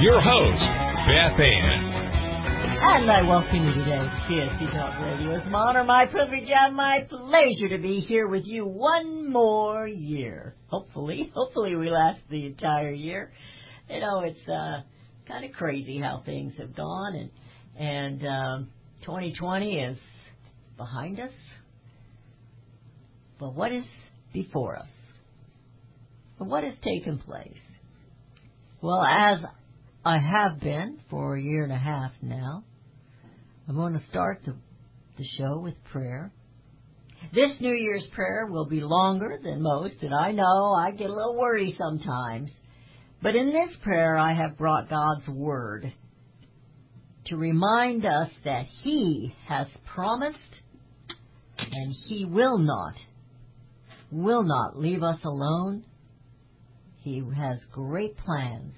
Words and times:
Your 0.00 0.20
host, 0.20 0.60
Beth 1.08 1.40
Ann. 1.40 1.98
And 2.80 3.10
I 3.10 3.22
welcome 3.22 3.64
you 3.66 3.72
today 3.72 3.98
to 3.98 4.22
CSC 4.28 4.72
Talk 4.72 5.00
Radio. 5.00 5.36
It's 5.36 5.48
my 5.50 5.58
honor, 5.58 5.82
my 5.82 6.06
privilege, 6.06 6.48
and 6.48 6.76
my 6.76 7.00
pleasure 7.08 7.68
to 7.76 7.78
be 7.82 7.98
here 7.98 8.28
with 8.28 8.44
you 8.46 8.64
one 8.64 9.28
more 9.28 9.88
year. 9.88 10.54
Hopefully, 10.68 11.32
hopefully 11.34 11.74
we 11.74 11.90
last 11.90 12.20
the 12.30 12.46
entire 12.46 12.92
year. 12.92 13.32
You 13.90 13.98
know, 13.98 14.20
it's 14.20 14.48
uh, 14.48 14.82
kind 15.26 15.44
of 15.44 15.50
crazy 15.52 15.98
how 15.98 16.22
things 16.24 16.54
have 16.58 16.76
gone, 16.76 17.16
and 17.16 17.30
and 17.76 18.22
um, 18.22 18.68
2020 19.00 19.80
is 19.80 19.98
behind 20.76 21.18
us. 21.18 21.32
But 23.40 23.52
what 23.56 23.72
is 23.72 23.84
before 24.32 24.76
us? 24.76 24.86
What 26.38 26.62
has 26.62 26.74
taken 26.84 27.18
place? 27.18 27.58
Well, 28.80 29.02
as 29.02 29.40
I 30.08 30.16
have 30.16 30.58
been 30.58 31.00
for 31.10 31.36
a 31.36 31.42
year 31.42 31.64
and 31.64 31.72
a 31.72 31.76
half 31.76 32.12
now. 32.22 32.64
I'm 33.68 33.74
going 33.74 33.92
to 33.92 34.02
start 34.08 34.40
the, 34.42 34.56
the 35.18 35.24
show 35.36 35.58
with 35.58 35.74
prayer. 35.92 36.32
This 37.34 37.50
New 37.60 37.74
Year's 37.74 38.06
prayer 38.14 38.46
will 38.46 38.64
be 38.64 38.80
longer 38.80 39.38
than 39.42 39.60
most, 39.60 39.96
and 40.00 40.14
I 40.14 40.32
know 40.32 40.72
I 40.72 40.92
get 40.92 41.10
a 41.10 41.14
little 41.14 41.36
worried 41.36 41.76
sometimes. 41.76 42.50
But 43.22 43.36
in 43.36 43.48
this 43.48 43.76
prayer, 43.82 44.16
I 44.16 44.32
have 44.32 44.56
brought 44.56 44.88
God's 44.88 45.28
Word 45.28 45.92
to 47.26 47.36
remind 47.36 48.06
us 48.06 48.30
that 48.46 48.64
He 48.80 49.34
has 49.46 49.66
promised 49.94 50.38
and 51.58 51.94
He 52.06 52.24
will 52.24 52.56
not, 52.56 52.94
will 54.10 54.42
not 54.42 54.78
leave 54.78 55.02
us 55.02 55.20
alone. 55.22 55.84
He 57.02 57.22
has 57.36 57.58
great 57.74 58.16
plans 58.16 58.72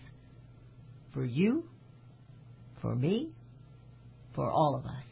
for 1.13 1.25
you, 1.25 1.65
for 2.81 2.95
me, 2.95 3.31
for 4.35 4.51
all 4.51 4.77
of 4.77 4.87
us. 4.87 5.05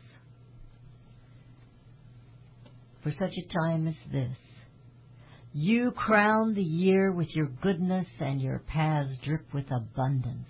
For 3.02 3.12
such 3.12 3.36
a 3.36 3.54
time 3.54 3.88
as 3.88 3.94
this, 4.12 4.36
you 5.52 5.92
crown 5.92 6.54
the 6.54 6.62
year 6.62 7.10
with 7.10 7.28
your 7.34 7.46
goodness 7.46 8.06
and 8.20 8.40
your 8.40 8.58
paths 8.60 9.16
drip 9.24 9.52
with 9.52 9.66
abundance. 9.70 10.48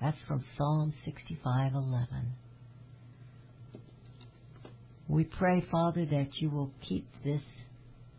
That's 0.00 0.22
from 0.26 0.40
Psalm 0.56 0.92
65:11. 1.06 2.32
We 5.08 5.24
pray, 5.24 5.60
Father, 5.70 6.06
that 6.06 6.40
you 6.40 6.50
will 6.50 6.72
keep 6.80 7.06
this 7.22 7.42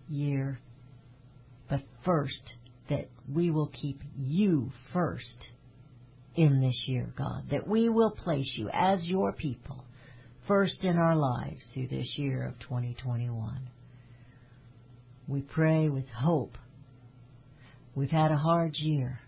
year, 0.08 0.60
but 1.70 1.82
first, 2.04 2.54
that 2.90 3.10
we 3.28 3.50
will 3.50 3.68
keep 3.68 4.02
you 4.16 4.72
first 4.94 5.50
in 6.36 6.62
this 6.62 6.84
year, 6.88 7.12
God, 7.18 7.50
that 7.52 7.68
we 7.68 7.90
will 7.90 8.12
place 8.12 8.52
you 8.56 8.70
as 8.72 9.04
your 9.04 9.34
people 9.34 9.86
first 10.48 10.84
in 10.84 10.98
our 10.98 11.16
lives 11.16 11.62
through 11.74 11.88
this 11.88 12.08
year 12.18 12.48
of 12.48 12.60
2021. 12.60 13.70
We 15.28 15.42
pray 15.42 15.90
with 15.90 16.08
hope. 16.10 16.58
We've 17.96 18.12
had 18.12 18.32
a 18.32 18.38
hard 18.38 18.76
year, 18.76 19.20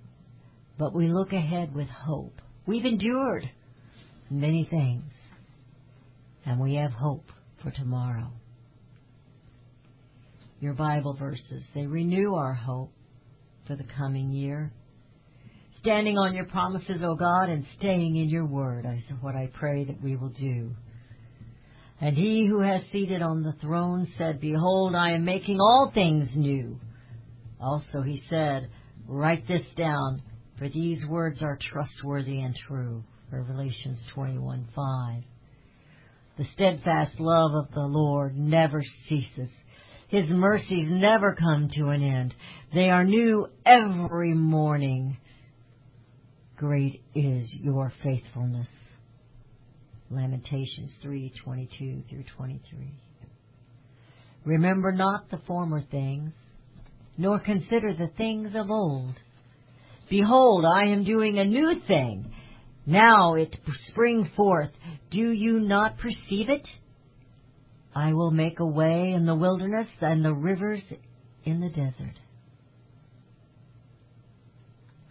but 0.78 0.94
we 0.94 1.08
look 1.08 1.34
ahead 1.34 1.74
with 1.74 1.88
hope. 1.88 2.42
We've 2.66 2.86
endured 2.86 3.50
many 4.30 4.68
things, 4.70 5.12
and 6.46 6.60
we 6.60 6.76
have 6.76 6.92
hope 6.92 7.26
for 7.64 7.72
tomorrow. 7.72 8.32
Your 10.60 10.74
Bible 10.74 11.14
verses, 11.14 11.64
they 11.74 11.86
renew 11.86 12.36
our 12.36 12.54
hope 12.54 12.92
for 13.66 13.76
the 13.76 13.86
coming 13.98 14.32
year 14.32 14.72
standing 15.88 16.18
on 16.18 16.36
your 16.36 16.44
promises, 16.44 17.02
O 17.02 17.16
God, 17.16 17.48
and 17.48 17.66
staying 17.78 18.18
in 18.18 18.28
your 18.28 18.46
word 18.46 18.86
is 18.86 19.04
what 19.22 19.36
I 19.36 19.50
pray 19.54 19.86
that 19.86 20.04
we 20.04 20.18
will 20.18 20.34
do. 20.38 20.76
And 22.02 22.18
he 22.18 22.46
who 22.46 22.60
has 22.60 22.82
seated 22.92 23.22
on 23.22 23.42
the 23.42 23.54
throne 23.62 24.06
said, 24.18 24.42
Behold, 24.42 24.96
I 24.96 25.12
am 25.12 25.24
making 25.24 25.62
all 25.62 25.90
things 25.94 26.28
new. 26.36 26.78
Also 27.62 28.02
he 28.02 28.22
said, 28.30 28.70
Write 29.08 29.48
this 29.48 29.64
down, 29.78 30.22
for 30.58 30.68
these 30.68 31.06
words 31.06 31.42
are 31.42 31.58
trustworthy 31.72 32.42
and 32.42 32.54
true. 32.68 33.06
Revelations 33.32 34.04
21 34.14 34.68
5. 34.76 35.24
The 36.38 36.46
steadfast 36.54 37.18
love 37.18 37.52
of 37.64 37.74
the 37.74 37.88
Lord 37.88 38.38
never 38.38 38.84
ceases. 39.08 39.48
His 40.10 40.28
mercies 40.28 40.90
never 40.90 41.34
come 41.34 41.70
to 41.78 41.92
an 41.92 42.04
end. 42.04 42.34
They 42.74 42.90
are 42.90 43.06
new 43.06 43.48
every 43.66 44.34
morning. 44.34 45.16
Great 46.58 47.04
is 47.14 47.48
your 47.62 47.94
faithfulness. 48.02 48.68
Lamentations 50.10 50.92
3:22 51.04 52.10
through 52.10 52.24
23. 52.36 52.96
Remember 54.44 54.92
not 54.92 55.30
the 55.30 55.38
former 55.46 55.82
things, 55.82 56.32
nor 57.16 57.38
consider 57.38 57.94
the 57.94 58.08
things 58.18 58.56
of 58.56 58.72
old. 58.72 59.14
Behold, 60.10 60.66
I 60.66 60.86
am 60.86 61.04
doing 61.04 61.38
a 61.38 61.46
new 61.46 61.80
thing. 61.86 62.34
Now 62.88 63.36
it 63.36 63.56
spring 63.90 64.32
forth. 64.36 64.72
Do 65.12 65.32
you 65.32 65.60
not 65.60 66.00
perceive 66.00 66.50
it? 66.50 66.66
I 67.94 68.14
will 68.14 68.32
make 68.32 68.60
a 68.60 68.66
way 68.66 69.12
in 69.12 69.28
the 69.28 69.36
wilderness 69.36 69.90
and 70.02 70.26
the 70.26 70.34
rivers 70.34 70.82
in 71.46 71.60
the 71.60 71.70
desert. 71.70 72.18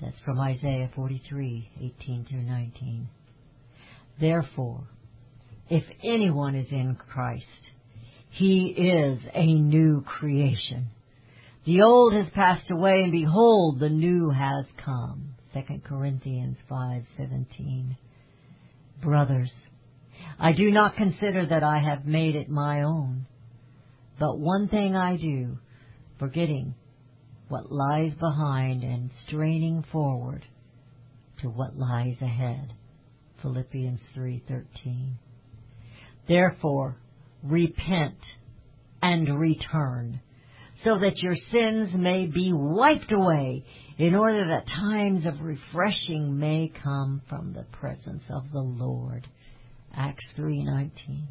That's 0.01 0.19
from 0.25 0.39
Isaiah 0.41 0.91
43, 0.95 1.71
18 2.03 2.27
through 2.29 2.43
19. 2.43 3.09
Therefore, 4.21 4.85
if 5.71 5.85
anyone 6.05 6.55
is 6.55 6.71
in 6.71 6.97
Christ, 6.97 7.45
he 8.31 8.67
is 8.67 9.19
a 9.35 9.47
new 9.47 10.03
creation. 10.03 10.89
The 11.65 11.83
old 11.83 12.13
has 12.13 12.27
passed 12.35 12.71
away 12.71 13.03
and 13.03 13.13
behold, 13.13 13.81
the 13.81 13.89
new 13.89 14.31
has 14.31 14.67
come. 14.85 15.35
2 15.55 15.81
Corinthians 15.85 16.59
5:17. 16.71 17.97
Brothers, 19.03 19.53
I 20.39 20.53
do 20.53 20.71
not 20.71 20.97
consider 20.97 21.47
that 21.47 21.63
I 21.63 21.79
have 21.79 22.05
made 22.05 22.37
it 22.37 22.51
my 22.51 22.83
own, 22.83 23.27
but 24.19 24.39
one 24.39 24.69
thing 24.69 24.95
I 24.95 25.17
do, 25.17 25.59
forgetting 26.19 26.75
what 27.49 27.71
lies 27.71 28.13
behind 28.15 28.83
and 28.83 29.11
straining 29.27 29.85
forward 29.93 30.45
to 31.41 31.49
what 31.49 31.77
lies 31.77 32.17
ahead. 32.21 32.73
Philippians 33.43 34.01
3:13. 34.17 35.19
Therefore, 36.27 36.97
repent 37.43 38.19
and 39.03 39.39
return 39.39 40.21
so 40.83 40.99
that 40.99 41.19
your 41.19 41.37
sins 41.53 41.95
may 41.95 42.27
be 42.27 42.53
wiped 42.53 43.13
away 43.13 43.65
in 43.99 44.15
order 44.15 44.49
that 44.49 44.67
times 44.67 45.25
of 45.25 45.41
refreshing 45.41 46.39
may 46.39 46.71
come 46.83 47.23
from 47.29 47.53
the 47.53 47.65
presence 47.73 48.25
of 48.29 48.51
the 48.53 48.61
Lord. 48.61 49.27
Acts 49.95 50.27
3:19. 50.37 51.29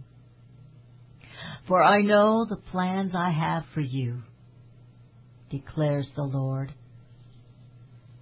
For 1.68 1.84
I 1.84 2.02
know 2.02 2.46
the 2.46 2.56
plans 2.56 3.14
I 3.14 3.32
have 3.32 3.66
for 3.74 3.82
you 3.82 4.24
declares 5.50 6.08
the 6.16 6.24
Lord. 6.24 6.74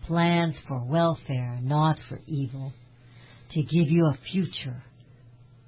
Plans 0.05 0.55
for 0.67 0.83
welfare, 0.83 1.59
not 1.61 1.97
for 2.09 2.19
evil, 2.27 2.73
to 3.51 3.61
give 3.61 3.89
you 3.89 4.07
a 4.07 4.17
future 4.31 4.83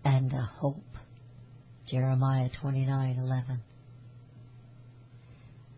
and 0.03 0.31
a 0.33 0.49
hope. 0.59 0.83
Jeremiah 1.89 2.49
29:11. 2.61 3.59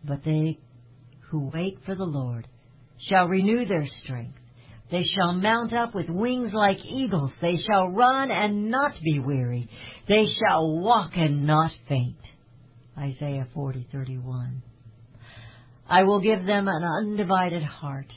But 0.04 0.24
they 0.24 0.58
who 1.30 1.50
wait 1.52 1.78
for 1.84 1.94
the 1.94 2.04
Lord 2.04 2.48
shall 3.08 3.28
renew 3.28 3.66
their 3.66 3.86
strength. 4.02 4.38
They 4.90 5.04
shall 5.04 5.34
mount 5.34 5.74
up 5.74 5.94
with 5.94 6.08
wings 6.08 6.52
like 6.54 6.78
eagles. 6.84 7.30
They 7.42 7.58
shall 7.58 7.88
run 7.88 8.30
and 8.30 8.70
not 8.70 8.94
be 9.04 9.18
weary. 9.18 9.68
They 10.08 10.26
shall 10.26 10.80
walk 10.80 11.12
and 11.14 11.46
not 11.46 11.72
faint. 11.88 12.16
Isaiah 12.96 13.46
40:31. 13.54 14.62
I 15.88 16.02
will 16.02 16.20
give 16.20 16.44
them 16.44 16.68
an 16.68 16.84
undivided 16.84 17.62
heart 17.62 18.12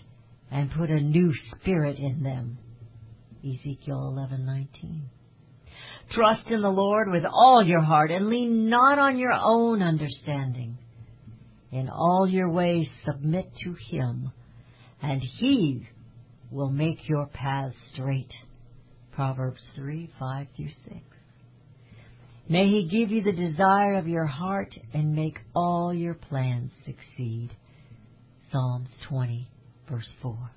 and 0.52 0.72
put 0.72 0.90
a 0.90 1.00
new 1.00 1.34
spirit 1.56 1.98
in 1.98 2.22
them. 2.22 2.58
Ezekiel 3.44 4.14
11:19. 4.14 5.04
Trust 6.12 6.48
in 6.48 6.62
the 6.62 6.70
Lord 6.70 7.10
with 7.10 7.24
all 7.26 7.64
your 7.64 7.82
heart 7.82 8.12
and 8.12 8.28
lean 8.28 8.70
not 8.70 9.00
on 9.00 9.18
your 9.18 9.32
own 9.34 9.82
understanding. 9.82 10.78
In 11.72 11.88
all 11.88 12.28
your 12.28 12.52
ways 12.52 12.88
submit 13.06 13.50
to 13.64 13.74
him, 13.90 14.32
and 15.02 15.22
he 15.22 15.88
will 16.52 16.70
make 16.70 17.08
your 17.08 17.28
paths 17.28 17.76
straight. 17.94 18.34
Proverbs 19.14 19.62
3, 19.76 20.10
5 20.20 20.48
through 20.58 20.70
6. 20.90 20.98
May 22.50 22.68
he 22.68 22.90
give 22.90 23.12
you 23.12 23.24
the 23.24 23.32
desire 23.32 23.94
of 23.96 24.10
your 24.10 24.26
heart 24.26 24.74
and 24.94 25.16
make 25.16 25.40
all 25.56 25.94
your 25.94 26.16
plans 26.16 26.72
succeed. 26.86 27.56
Psalms 28.52 28.90
20, 29.08 29.50
verse 29.90 30.10
4. 30.22 30.52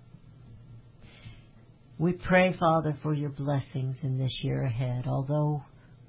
We 1.99 2.13
pray, 2.13 2.57
Father, 2.59 2.97
for 3.03 3.15
your 3.15 3.31
blessings 3.31 3.97
in 4.03 4.19
this 4.19 4.41
year 4.43 4.65
ahead, 4.65 5.05
although 5.07 5.63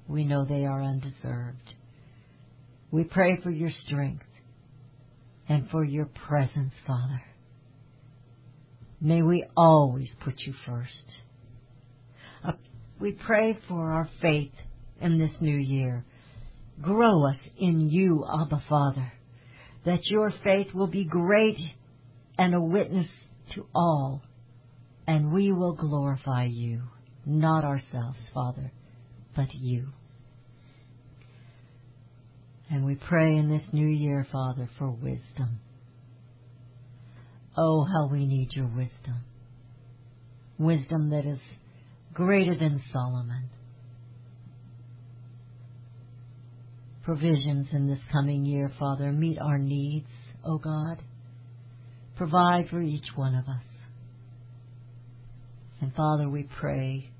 we 0.08 0.24
know 0.24 0.44
they 0.44 0.64
are 0.64 0.82
undeserved. 0.82 1.74
We 2.90 3.04
pray 3.04 3.40
for 3.42 3.50
your 3.50 3.70
strength 3.86 4.24
and 5.48 5.68
for 5.70 5.84
your 5.84 6.06
presence, 6.06 6.72
Father. 6.86 7.22
May 9.00 9.22
we 9.22 9.44
always 9.56 10.08
put 10.24 10.40
you 10.40 10.54
first. 10.66 11.20
Uh, 12.44 12.52
we 12.98 13.12
pray 13.12 13.58
for 13.68 13.92
our 13.92 14.08
faith 14.20 14.52
in 15.00 15.18
this 15.18 15.32
new 15.40 15.56
year. 15.56 16.04
Grow 16.80 17.28
us 17.28 17.36
in 17.58 17.90
you, 17.90 18.24
Abba 18.28 18.62
Father, 18.68 19.12
that 19.86 20.04
your 20.06 20.32
faith 20.44 20.74
will 20.74 20.88
be 20.88 21.04
great 21.04 21.56
and 22.36 22.54
a 22.54 22.60
witness 22.60 23.06
to 23.54 23.64
all, 23.74 24.20
and 25.06 25.32
we 25.32 25.52
will 25.52 25.74
glorify 25.74 26.44
you, 26.44 26.82
not 27.24 27.64
ourselves, 27.64 28.18
Father, 28.34 28.72
but 29.34 29.54
you. 29.54 29.86
And 32.68 32.84
we 32.84 32.96
pray 32.96 33.36
in 33.36 33.48
this 33.48 33.62
new 33.72 33.86
year, 33.86 34.26
Father, 34.30 34.68
for 34.76 34.90
wisdom. 34.90 35.60
Oh, 37.56 37.84
how 37.84 38.08
we 38.10 38.26
need 38.26 38.48
your 38.52 38.66
wisdom. 38.66 39.24
Wisdom 40.58 41.10
that 41.10 41.24
is 41.24 41.38
greater 42.12 42.56
than 42.56 42.82
Solomon. 42.92 43.50
Provisions 47.06 47.68
in 47.70 47.86
this 47.86 48.00
coming 48.10 48.44
year, 48.44 48.68
Father, 48.80 49.12
meet 49.12 49.38
our 49.38 49.58
needs, 49.58 50.08
O 50.44 50.54
oh 50.54 50.58
God. 50.58 51.00
Provide 52.16 52.68
for 52.68 52.82
each 52.82 53.06
one 53.14 53.36
of 53.36 53.44
us. 53.44 53.62
And 55.80 55.94
Father, 55.94 56.28
we 56.28 56.48
pray 56.58 57.12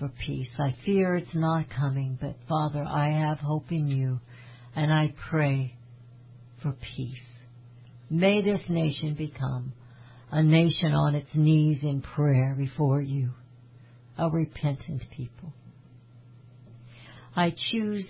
for 0.00 0.10
peace. 0.26 0.48
I 0.58 0.74
fear 0.84 1.14
it's 1.14 1.36
not 1.36 1.66
coming, 1.70 2.18
but 2.20 2.34
Father, 2.48 2.84
I 2.84 3.10
have 3.10 3.38
hope 3.38 3.70
in 3.70 3.86
you, 3.86 4.18
and 4.74 4.92
I 4.92 5.14
pray 5.30 5.76
for 6.60 6.74
peace. 6.96 7.14
May 8.10 8.42
this 8.42 8.62
nation 8.68 9.14
become 9.14 9.72
a 10.32 10.42
nation 10.42 10.94
on 10.94 11.14
its 11.14 11.30
knees 11.32 11.78
in 11.82 12.02
prayer 12.02 12.56
before 12.58 13.00
you, 13.00 13.34
a 14.18 14.28
repentant 14.28 15.04
people. 15.16 15.52
I 17.36 17.54
choose 17.70 18.04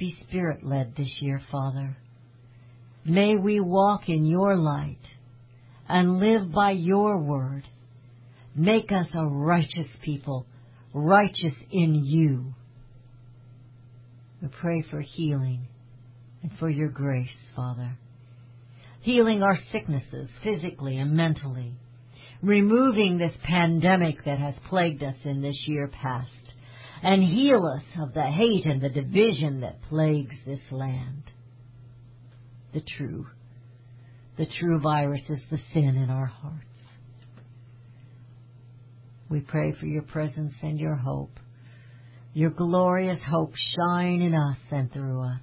be 0.00 0.16
spirit 0.26 0.64
led 0.64 0.96
this 0.96 1.18
year, 1.20 1.40
Father. 1.52 1.96
May 3.04 3.36
we 3.36 3.60
walk 3.60 4.08
in 4.08 4.24
your 4.24 4.56
light 4.56 4.98
and 5.88 6.18
live 6.18 6.50
by 6.50 6.70
your 6.70 7.18
word. 7.18 7.64
Make 8.56 8.90
us 8.90 9.06
a 9.14 9.26
righteous 9.26 9.88
people, 10.02 10.46
righteous 10.94 11.52
in 11.70 11.94
you. 12.04 12.54
We 14.40 14.48
pray 14.48 14.84
for 14.90 15.02
healing 15.02 15.66
and 16.42 16.50
for 16.58 16.70
your 16.70 16.88
grace, 16.88 17.28
Father. 17.54 17.98
Healing 19.02 19.42
our 19.42 19.58
sicknesses 19.70 20.30
physically 20.42 20.96
and 20.96 21.12
mentally. 21.12 21.74
Removing 22.42 23.18
this 23.18 23.36
pandemic 23.44 24.24
that 24.24 24.38
has 24.38 24.54
plagued 24.70 25.02
us 25.02 25.16
in 25.24 25.42
this 25.42 25.64
year 25.66 25.88
past. 25.88 26.30
And 27.02 27.22
heal 27.22 27.64
us 27.64 27.82
of 27.98 28.12
the 28.12 28.26
hate 28.26 28.66
and 28.66 28.80
the 28.80 28.90
division 28.90 29.62
that 29.62 29.82
plagues 29.88 30.36
this 30.44 30.60
land. 30.70 31.22
The 32.74 32.82
true, 32.96 33.26
the 34.36 34.46
true 34.46 34.80
virus 34.80 35.22
is 35.28 35.40
the 35.50 35.58
sin 35.72 35.96
in 35.96 36.10
our 36.10 36.26
hearts. 36.26 36.66
We 39.30 39.40
pray 39.40 39.72
for 39.72 39.86
your 39.86 40.02
presence 40.02 40.54
and 40.62 40.78
your 40.78 40.96
hope. 40.96 41.38
Your 42.32 42.50
glorious 42.50 43.20
hope 43.28 43.54
shine 43.76 44.20
in 44.20 44.34
us 44.34 44.58
and 44.70 44.92
through 44.92 45.22
us. 45.22 45.40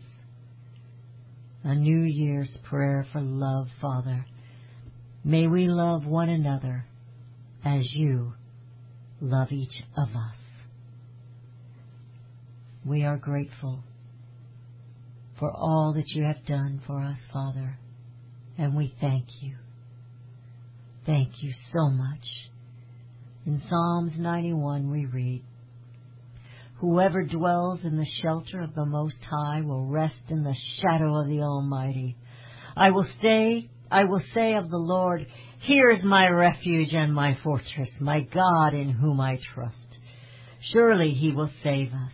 A 1.63 1.75
New 1.75 2.01
Year's 2.01 2.55
prayer 2.69 3.05
for 3.11 3.19
love, 3.21 3.67
Father. 3.81 4.25
May 5.23 5.47
we 5.47 5.67
love 5.67 6.05
one 6.05 6.29
another 6.29 6.85
as 7.65 7.91
you 7.93 8.33
love 9.19 9.51
each 9.51 9.83
of 9.97 10.09
us. 10.09 10.36
We 12.87 13.03
are 13.03 13.17
grateful 13.17 13.83
for 15.37 15.51
all 15.51 15.93
that 15.97 16.07
you 16.07 16.23
have 16.23 16.45
done 16.45 16.81
for 16.87 17.01
us, 17.01 17.17
Father, 17.33 17.77
and 18.57 18.77
we 18.77 18.95
thank 19.01 19.25
you. 19.41 19.57
Thank 21.05 21.43
you 21.43 21.51
so 21.73 21.89
much. 21.89 22.25
In 23.45 23.61
Psalms 23.69 24.13
91 24.17 24.89
we 24.89 25.05
read, 25.05 25.43
Whoever 26.79 27.25
dwells 27.25 27.81
in 27.83 27.97
the 27.97 28.07
shelter 28.21 28.61
of 28.61 28.73
the 28.73 28.85
Most 28.85 29.17
High 29.29 29.61
will 29.61 29.85
rest 29.85 30.21
in 30.29 30.45
the 30.45 30.55
shadow 30.81 31.19
of 31.19 31.27
the 31.27 31.41
Almighty. 31.41 32.15
I 32.77 32.91
will 32.91 33.07
stay, 33.19 33.69
I 33.91 34.05
will 34.05 34.23
say 34.33 34.53
of 34.55 34.69
the 34.69 34.77
Lord, 34.77 35.27
Here 35.59 35.91
is 35.91 36.05
my 36.05 36.29
refuge 36.29 36.93
and 36.93 37.13
my 37.13 37.37
fortress, 37.43 37.89
my 37.99 38.21
God 38.21 38.73
in 38.73 38.91
whom 38.91 39.19
I 39.19 39.39
trust. 39.53 39.75
Surely 40.71 41.09
he 41.09 41.33
will 41.33 41.51
save 41.63 41.91
us. 41.91 42.13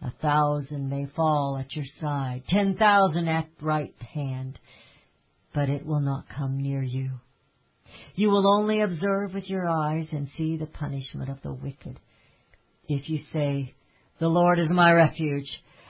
A 0.00 0.12
thousand 0.22 0.88
may 0.88 1.06
fall 1.16 1.58
at 1.58 1.74
your 1.74 1.86
side, 2.00 2.44
ten 2.48 2.76
thousand 2.76 3.28
at 3.28 3.48
right 3.60 3.94
hand, 4.14 4.58
but 5.52 5.68
it 5.68 5.84
will 5.84 6.00
not 6.00 6.28
come 6.28 6.62
near 6.62 6.82
you. 6.82 7.20
You 8.14 8.30
will 8.30 8.46
only 8.46 8.80
observe 8.80 9.34
with 9.34 9.48
your 9.48 9.68
eyes 9.68 10.06
and 10.12 10.28
see 10.36 10.56
the 10.56 10.66
punishment 10.66 11.30
of 11.30 11.42
the 11.42 11.52
wicked. 11.52 11.98
If 12.86 13.08
you 13.08 13.20
say, 13.32 13.74
The 14.20 14.28
Lord 14.28 14.58
is 14.58 14.70
my 14.70 14.92
refuge, 14.92 15.48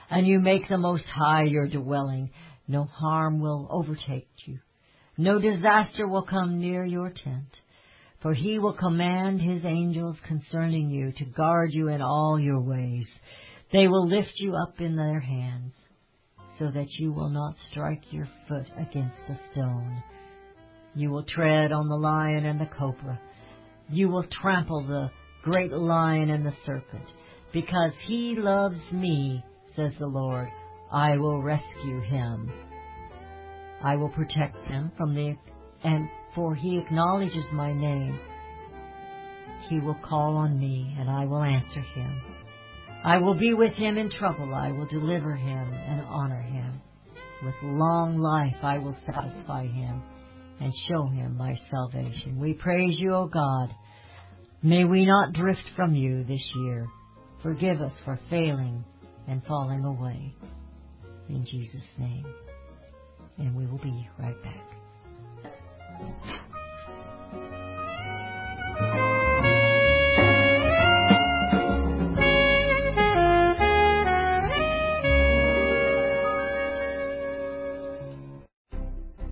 and 0.09 0.25
you 0.25 0.39
make 0.39 0.67
the 0.67 0.77
Most 0.77 1.05
High 1.05 1.43
your 1.43 1.67
dwelling, 1.67 2.31
no 2.67 2.85
harm 2.85 3.39
will 3.39 3.67
overtake 3.69 4.29
you. 4.45 4.59
No 5.17 5.39
disaster 5.39 6.07
will 6.07 6.23
come 6.23 6.59
near 6.59 6.85
your 6.85 7.09
tent, 7.09 7.49
for 8.21 8.33
he 8.33 8.57
will 8.57 8.73
command 8.73 9.41
his 9.41 9.65
angels 9.65 10.17
concerning 10.27 10.89
you 10.89 11.11
to 11.11 11.25
guard 11.25 11.73
you 11.73 11.89
in 11.89 12.01
all 12.01 12.39
your 12.39 12.61
ways. 12.61 13.07
They 13.71 13.87
will 13.87 14.07
lift 14.07 14.33
you 14.37 14.55
up 14.55 14.79
in 14.79 14.95
their 14.95 15.19
hands, 15.19 15.73
so 16.57 16.71
that 16.71 16.91
you 16.97 17.13
will 17.13 17.29
not 17.29 17.55
strike 17.69 18.11
your 18.11 18.27
foot 18.47 18.67
against 18.77 19.17
a 19.29 19.39
stone. 19.51 20.03
You 20.95 21.11
will 21.11 21.23
tread 21.23 21.71
on 21.71 21.87
the 21.87 21.95
lion 21.95 22.45
and 22.45 22.59
the 22.59 22.69
cobra. 22.77 23.19
You 23.89 24.09
will 24.09 24.25
trample 24.41 24.85
the 24.87 25.11
great 25.43 25.71
lion 25.71 26.29
and 26.29 26.45
the 26.45 26.53
serpent. 26.65 27.05
Because 27.53 27.91
he 28.05 28.35
loves 28.37 28.79
me, 28.91 29.43
says 29.75 29.91
the 29.99 30.07
Lord, 30.07 30.49
I 30.91 31.17
will 31.17 31.41
rescue 31.41 32.01
him. 32.01 32.51
I 33.83 33.95
will 33.95 34.09
protect 34.09 34.57
him 34.67 34.91
from 34.97 35.15
the, 35.15 35.35
and 35.83 36.09
for 36.35 36.55
he 36.55 36.77
acknowledges 36.77 37.45
my 37.53 37.71
name. 37.71 38.19
He 39.69 39.79
will 39.79 39.97
call 40.03 40.35
on 40.35 40.59
me 40.59 40.95
and 40.99 41.09
I 41.09 41.25
will 41.25 41.43
answer 41.43 41.81
him. 41.81 42.21
I 43.03 43.17
will 43.17 43.35
be 43.35 43.53
with 43.53 43.73
him 43.73 43.97
in 43.97 44.09
trouble. 44.11 44.53
I 44.53 44.71
will 44.71 44.87
deliver 44.87 45.33
him 45.35 45.73
and 45.73 46.01
honor 46.01 46.41
him. 46.41 46.81
With 47.43 47.55
long 47.63 48.17
life 48.17 48.57
I 48.61 48.79
will 48.79 48.97
satisfy 49.05 49.65
him 49.65 50.03
and 50.59 50.73
show 50.89 51.07
him 51.07 51.37
my 51.37 51.57
salvation. 51.71 52.39
We 52.39 52.53
praise 52.53 52.99
you, 52.99 53.13
O 53.15 53.27
God. 53.27 53.69
May 54.61 54.83
we 54.83 55.05
not 55.05 55.31
drift 55.31 55.63
from 55.75 55.95
you 55.95 56.25
this 56.25 56.43
year. 56.55 56.87
Forgive 57.41 57.79
us 57.79 57.93
for 58.03 58.19
failing 58.29 58.83
and 59.27 59.41
falling 59.45 59.85
away. 59.85 60.35
In 61.29 61.45
Jesus' 61.45 61.81
name. 61.97 62.25
And 63.37 63.55
we 63.55 63.65
will 63.67 63.77
be 63.77 64.09
right 64.19 64.35
back. 64.43 64.65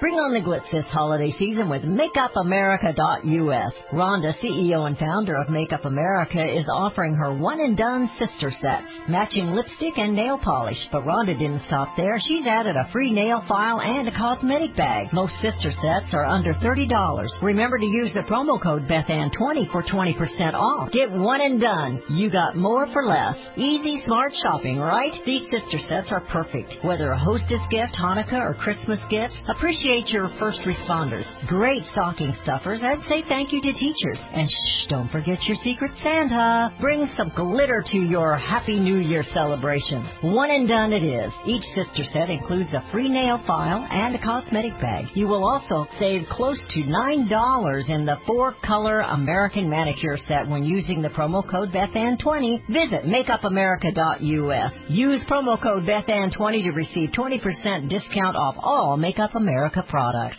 Bring 0.00 0.14
on 0.14 0.30
the 0.32 0.38
glitz 0.38 0.70
this 0.70 0.86
holiday 0.94 1.34
season 1.40 1.68
with 1.68 1.82
MakeupAmerica.us. 1.82 3.72
Rhonda, 3.92 4.32
CEO 4.38 4.86
and 4.86 4.96
founder 4.96 5.34
of 5.34 5.50
Makeup 5.50 5.84
America, 5.86 6.38
is 6.38 6.66
offering 6.70 7.16
her 7.16 7.34
one 7.34 7.58
and 7.58 7.76
done 7.76 8.08
sister 8.16 8.52
sets, 8.62 8.86
matching 9.08 9.50
lipstick 9.50 9.98
and 9.98 10.14
nail 10.14 10.38
polish. 10.38 10.78
But 10.92 11.02
Rhonda 11.02 11.36
didn't 11.36 11.66
stop 11.66 11.96
there. 11.96 12.22
She's 12.28 12.46
added 12.46 12.76
a 12.76 12.88
free 12.92 13.10
nail 13.10 13.42
file 13.48 13.80
and 13.80 14.06
a 14.06 14.16
cosmetic 14.16 14.76
bag. 14.76 15.12
Most 15.12 15.32
sister 15.42 15.72
sets 15.82 16.14
are 16.14 16.24
under 16.24 16.54
$30. 16.54 17.42
Remember 17.42 17.76
to 17.78 17.86
use 17.86 18.12
the 18.14 18.22
promo 18.30 18.62
code 18.62 18.86
BethAnn20 18.86 19.72
for 19.72 19.82
20% 19.82 20.54
off. 20.54 20.92
Get 20.92 21.10
one 21.10 21.40
and 21.40 21.60
done. 21.60 22.00
You 22.10 22.30
got 22.30 22.54
more 22.56 22.86
for 22.92 23.04
less. 23.04 23.34
Easy, 23.56 24.00
smart 24.06 24.30
shopping, 24.44 24.78
right? 24.78 25.18
These 25.26 25.50
sister 25.50 25.80
sets 25.88 26.12
are 26.12 26.22
perfect. 26.30 26.84
Whether 26.84 27.10
a 27.10 27.18
hostess 27.18 27.66
gift, 27.68 27.94
Hanukkah, 28.00 28.40
or 28.40 28.54
Christmas 28.54 29.00
gifts, 29.10 29.34
appreciate 29.56 29.87
your 29.88 30.28
first 30.38 30.60
responders. 30.66 31.24
Great 31.46 31.82
stocking 31.92 32.34
stuffers, 32.42 32.80
and 32.82 33.02
say 33.08 33.24
thank 33.26 33.52
you 33.52 33.60
to 33.62 33.72
teachers. 33.72 34.18
And 34.34 34.48
shh, 34.48 34.86
don't 34.90 35.10
forget 35.10 35.42
your 35.44 35.56
secret 35.64 35.90
Santa. 36.02 36.74
Bring 36.78 37.08
some 37.16 37.32
glitter 37.34 37.82
to 37.92 37.96
your 37.96 38.36
Happy 38.36 38.78
New 38.78 38.98
Year 38.98 39.24
celebration. 39.32 40.06
One 40.20 40.50
and 40.50 40.68
done 40.68 40.92
it 40.92 41.02
is. 41.02 41.32
Each 41.46 41.64
sister 41.74 42.04
set 42.12 42.28
includes 42.28 42.68
a 42.74 42.84
free 42.92 43.08
nail 43.08 43.42
file 43.46 43.86
and 43.90 44.14
a 44.14 44.22
cosmetic 44.22 44.72
bag. 44.80 45.06
You 45.14 45.26
will 45.26 45.42
also 45.42 45.86
save 45.98 46.26
close 46.30 46.58
to 46.74 46.80
$9 46.80 47.88
in 47.88 48.04
the 48.04 48.18
four 48.26 48.54
color 48.64 49.00
American 49.00 49.70
manicure 49.70 50.18
set 50.28 50.46
when 50.48 50.64
using 50.64 51.00
the 51.00 51.08
promo 51.08 51.48
code 51.50 51.72
BethAnn20. 51.72 52.66
Visit 52.66 53.06
MakeupAmerica.us. 53.06 54.72
Use 54.90 55.22
promo 55.30 55.60
code 55.62 55.84
BethAnn20 55.84 56.62
to 56.64 56.70
receive 56.72 57.10
20% 57.10 57.88
discount 57.88 58.36
off 58.36 58.56
all 58.58 58.98
Makeup 58.98 59.34
America 59.34 59.77
products. 59.82 60.36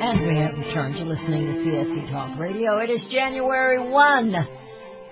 And 0.00 0.26
we 0.26 0.36
have 0.36 0.56
returned 0.56 0.96
to 0.96 1.04
listening 1.04 1.46
to 1.46 1.52
CSC 1.60 2.12
Talk 2.12 2.38
Radio. 2.38 2.78
It 2.78 2.90
is 2.90 3.00
January 3.10 3.90
1. 3.90 4.34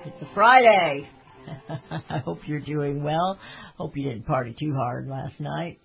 It's 0.05 0.23
a 0.23 0.35
Friday. 0.35 1.09
I 2.09 2.19
hope 2.19 2.41
you're 2.47 2.61
doing 2.61 3.03
well. 3.03 3.39
Hope 3.79 3.97
you 3.97 4.09
didn't 4.09 4.27
party 4.27 4.55
too 4.59 4.75
hard 4.75 5.09
last 5.09 5.41
night. 5.41 5.81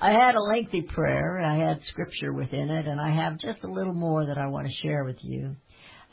I 0.00 0.10
had 0.10 0.34
a 0.34 0.40
lengthy 0.40 0.82
prayer. 0.82 1.38
I 1.40 1.56
had 1.56 1.80
scripture 1.84 2.32
within 2.32 2.68
it, 2.68 2.86
and 2.86 3.00
I 3.00 3.10
have 3.10 3.38
just 3.38 3.62
a 3.62 3.70
little 3.70 3.94
more 3.94 4.26
that 4.26 4.36
I 4.36 4.48
want 4.48 4.66
to 4.66 4.72
share 4.82 5.04
with 5.04 5.16
you. 5.20 5.56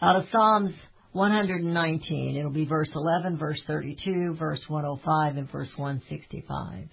Out 0.02 0.16
of 0.16 0.26
Psalms 0.32 0.74
119, 1.12 2.36
it'll 2.36 2.52
be 2.52 2.66
verse 2.66 2.90
11, 2.96 3.38
verse 3.38 3.62
32, 3.68 4.36
verse 4.40 4.62
105, 4.68 5.38
and 5.38 5.52
verse 5.52 5.70
165. 5.76 6.88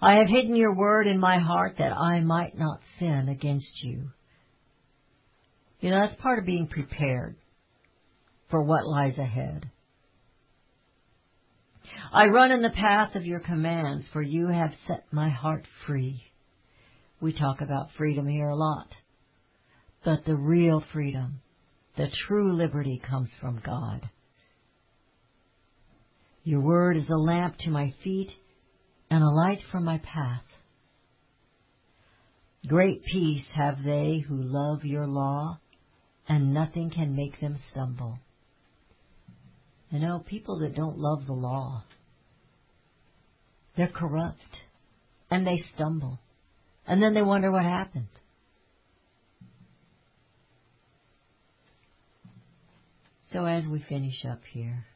I 0.00 0.14
have 0.14 0.28
hidden 0.28 0.54
your 0.54 0.74
word 0.76 1.08
in 1.08 1.18
my 1.18 1.38
heart 1.38 1.76
that 1.78 1.92
I 1.92 2.20
might 2.20 2.56
not 2.56 2.80
sin 3.00 3.28
against 3.28 3.82
you. 3.82 4.10
You 5.80 5.90
know, 5.90 6.00
that's 6.00 6.20
part 6.20 6.38
of 6.38 6.46
being 6.46 6.68
prepared 6.68 7.34
for 8.50 8.62
what 8.62 8.86
lies 8.86 9.18
ahead. 9.18 9.68
I 12.12 12.26
run 12.26 12.52
in 12.52 12.62
the 12.62 12.70
path 12.70 13.16
of 13.16 13.26
your 13.26 13.40
commands, 13.40 14.06
for 14.12 14.22
you 14.22 14.48
have 14.48 14.72
set 14.86 15.04
my 15.10 15.30
heart 15.30 15.64
free. 15.86 16.22
We 17.20 17.32
talk 17.32 17.60
about 17.60 17.90
freedom 17.96 18.28
here 18.28 18.48
a 18.48 18.56
lot. 18.56 18.88
But 20.04 20.24
the 20.24 20.36
real 20.36 20.84
freedom, 20.92 21.40
the 21.98 22.08
true 22.28 22.56
liberty 22.56 23.02
comes 23.10 23.28
from 23.40 23.60
God. 23.66 24.08
Your 26.44 26.60
word 26.60 26.96
is 26.96 27.10
a 27.10 27.16
lamp 27.16 27.56
to 27.58 27.70
my 27.70 27.92
feet 28.04 28.30
and 29.10 29.22
a 29.22 29.28
light 29.28 29.58
for 29.72 29.80
my 29.80 29.98
path. 29.98 30.44
Great 32.68 33.04
peace 33.04 33.44
have 33.52 33.82
they 33.84 34.24
who 34.26 34.36
love 34.36 34.84
your 34.84 35.08
law, 35.08 35.58
and 36.28 36.54
nothing 36.54 36.90
can 36.90 37.16
make 37.16 37.40
them 37.40 37.58
stumble. 37.72 38.18
You 39.90 39.98
know, 39.98 40.22
people 40.24 40.60
that 40.60 40.76
don't 40.76 40.98
love 40.98 41.26
the 41.26 41.32
law, 41.32 41.82
they're 43.76 43.88
corrupt, 43.88 44.38
and 45.30 45.44
they 45.44 45.62
stumble, 45.74 46.20
And 46.86 47.02
then 47.02 47.14
they 47.14 47.22
wonder 47.22 47.50
what 47.50 47.64
happened. 47.64 48.08
So 53.32 53.44
as 53.44 53.66
we 53.66 53.84
finish 53.88 54.24
up 54.24 54.40
here, 54.52 54.86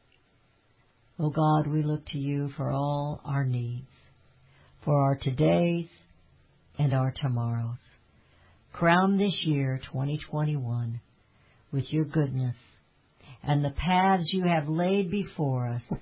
oh 1.19 1.29
God, 1.29 1.67
we 1.67 1.83
look 1.83 2.05
to 2.07 2.17
you 2.17 2.49
for 2.57 2.71
all 2.71 3.21
our 3.23 3.45
needs, 3.45 3.89
for 4.83 4.99
our 5.01 5.17
todays 5.17 5.89
and 6.79 6.93
our 6.93 7.13
tomorrows. 7.15 7.77
Crown 8.71 9.17
this 9.17 9.35
year, 9.43 9.79
2021, 9.91 10.99
with 11.71 11.85
your 11.93 12.05
goodness 12.05 12.55
and 13.43 13.63
the 13.63 13.71
paths 13.71 14.31
you 14.31 14.45
have 14.45 14.67
laid 14.67 15.11
before 15.11 15.67
us. 15.67 15.99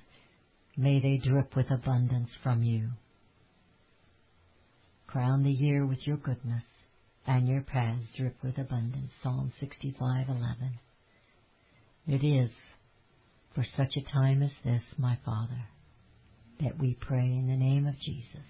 May 0.78 1.02
they 1.02 1.18
drip 1.18 1.56
with 1.56 1.70
abundance 1.70 2.30
from 2.44 2.64
you. 2.64 2.92
Crown 5.08 5.44
the 5.44 5.52
year 5.52 5.86
with 5.86 6.08
your 6.08 6.18
goodness 6.18 6.64
and 7.28 7.48
your 7.48 7.62
paths 7.62 8.08
drip 8.16 8.38
with 8.42 8.58
abundance. 8.58 9.12
Psalm 9.22 9.52
65:11. 9.62 10.80
It 12.08 12.26
is 12.26 12.50
for 13.54 13.66
such 13.78 13.96
a 13.96 14.12
time 14.12 14.42
as 14.42 14.52
this, 14.64 14.82
my 14.98 15.18
Father, 15.24 15.68
that 16.62 16.80
we 16.80 16.98
pray 17.00 17.26
in 17.26 17.48
the 17.48 17.56
name 17.56 17.86
of 17.86 18.00
Jesus. 18.00 18.46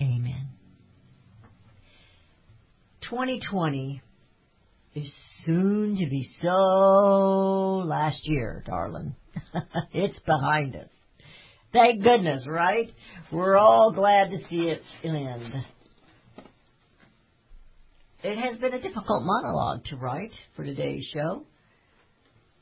Amen. 0.00 0.48
2020 3.02 4.02
is 4.94 5.08
soon 5.44 5.96
to 5.96 6.06
be 6.10 6.28
so 6.42 7.82
last 7.86 8.18
year, 8.24 8.64
darling. 8.66 9.14
it's 9.92 10.18
behind 10.26 10.74
us. 10.74 10.88
Thank 11.72 12.02
goodness, 12.02 12.44
right? 12.46 12.90
We're 13.30 13.56
all 13.56 13.92
glad 13.92 14.30
to 14.30 14.38
see 14.48 14.68
its 14.68 14.84
end. 15.04 15.52
It 18.22 18.38
has 18.38 18.58
been 18.58 18.74
a 18.74 18.80
difficult 18.80 19.22
monologue 19.24 19.84
to 19.86 19.96
write 19.96 20.32
for 20.56 20.64
today's 20.64 21.04
show. 21.12 21.44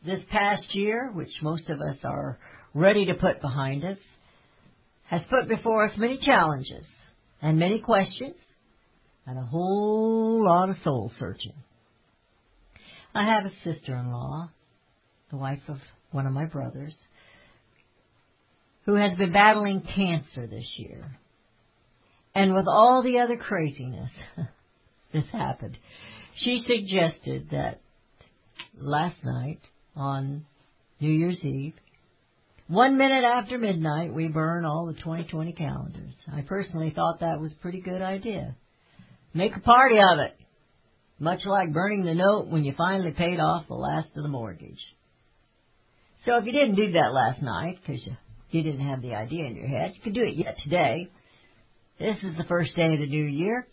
This 0.04 0.20
past 0.30 0.74
year, 0.74 1.10
which 1.12 1.30
most 1.40 1.70
of 1.70 1.80
us 1.80 1.96
are 2.04 2.38
ready 2.74 3.06
to 3.06 3.14
put 3.14 3.40
behind 3.40 3.84
us, 3.84 3.98
has 5.04 5.22
put 5.30 5.48
before 5.48 5.86
us 5.86 5.92
many 5.96 6.18
challenges 6.18 6.84
and 7.40 7.58
many 7.58 7.80
questions 7.80 8.36
and 9.26 9.38
a 9.38 9.42
whole 9.42 10.44
lot 10.44 10.68
of 10.68 10.76
soul 10.84 11.10
searching. 11.18 11.54
I 13.14 13.24
have 13.24 13.46
a 13.46 13.52
sister-in-law, 13.62 14.50
the 15.30 15.36
wife 15.36 15.62
of 15.68 15.78
one 16.10 16.26
of 16.26 16.32
my 16.32 16.46
brothers, 16.46 16.96
who 18.84 18.96
has 18.96 19.16
been 19.16 19.32
battling 19.32 19.80
cancer 19.94 20.46
this 20.46 20.68
year. 20.76 21.18
And 22.34 22.54
with 22.54 22.66
all 22.66 23.02
the 23.02 23.20
other 23.20 23.36
craziness, 23.36 24.10
this 25.12 25.24
happened. 25.32 25.78
She 26.36 26.62
suggested 26.66 27.48
that 27.52 27.80
last 28.76 29.16
night 29.24 29.60
on 29.96 30.44
New 31.00 31.10
Year's 31.10 31.38
Eve, 31.42 31.74
one 32.66 32.96
minute 32.96 33.24
after 33.24 33.58
midnight, 33.58 34.14
we 34.14 34.28
burn 34.28 34.64
all 34.64 34.86
the 34.86 34.94
2020 34.94 35.52
calendars. 35.52 36.14
I 36.32 36.40
personally 36.40 36.92
thought 36.94 37.20
that 37.20 37.40
was 37.40 37.52
a 37.52 37.56
pretty 37.56 37.80
good 37.80 38.00
idea. 38.00 38.56
Make 39.34 39.54
a 39.54 39.60
party 39.60 39.98
of 39.98 40.18
it. 40.20 40.34
Much 41.18 41.40
like 41.44 41.74
burning 41.74 42.04
the 42.04 42.14
note 42.14 42.48
when 42.48 42.64
you 42.64 42.72
finally 42.76 43.12
paid 43.12 43.38
off 43.38 43.68
the 43.68 43.74
last 43.74 44.08
of 44.16 44.22
the 44.22 44.28
mortgage. 44.28 44.80
So 46.24 46.36
if 46.38 46.46
you 46.46 46.52
didn't 46.52 46.76
do 46.76 46.92
that 46.92 47.12
last 47.12 47.42
night, 47.42 47.78
because 47.80 48.04
you, 48.06 48.16
you 48.50 48.62
didn't 48.62 48.86
have 48.86 49.02
the 49.02 49.14
idea 49.14 49.44
in 49.44 49.56
your 49.56 49.66
head, 49.66 49.92
you 49.94 50.00
could 50.02 50.14
do 50.14 50.24
it 50.24 50.34
yet 50.34 50.56
today. 50.64 51.10
This 51.98 52.16
is 52.22 52.36
the 52.36 52.44
first 52.44 52.74
day 52.74 52.94
of 52.94 52.98
the 52.98 53.06
new 53.06 53.24
year. 53.24 53.66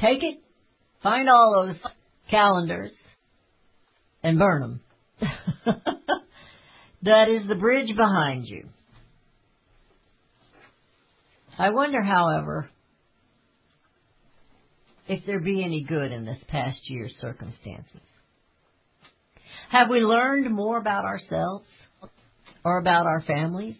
Take 0.00 0.22
it, 0.22 0.40
find 1.02 1.28
all 1.28 1.66
those 1.66 1.76
calendars, 2.28 2.92
and 4.22 4.38
burn 4.38 4.60
them. 4.62 4.80
that 7.02 7.28
is 7.28 7.46
the 7.48 7.54
bridge 7.54 7.94
behind 7.96 8.46
you. 8.46 8.68
I 11.58 11.70
wonder, 11.70 12.02
however, 12.02 12.70
if 15.08 15.26
there 15.26 15.40
be 15.40 15.62
any 15.64 15.82
good 15.82 16.12
in 16.12 16.24
this 16.24 16.38
past 16.48 16.78
year's 16.84 17.14
circumstances. 17.20 18.00
Have 19.70 19.90
we 19.90 20.00
learned 20.00 20.50
more 20.54 20.78
about 20.78 21.04
ourselves 21.04 21.66
or 22.64 22.78
about 22.78 23.06
our 23.06 23.20
families? 23.22 23.76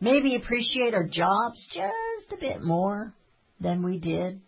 Maybe 0.00 0.34
appreciate 0.34 0.94
our 0.94 1.06
jobs 1.06 1.60
just 1.72 2.32
a 2.32 2.40
bit 2.40 2.62
more 2.62 3.14
than 3.60 3.82
we 3.82 3.98
did 3.98 4.40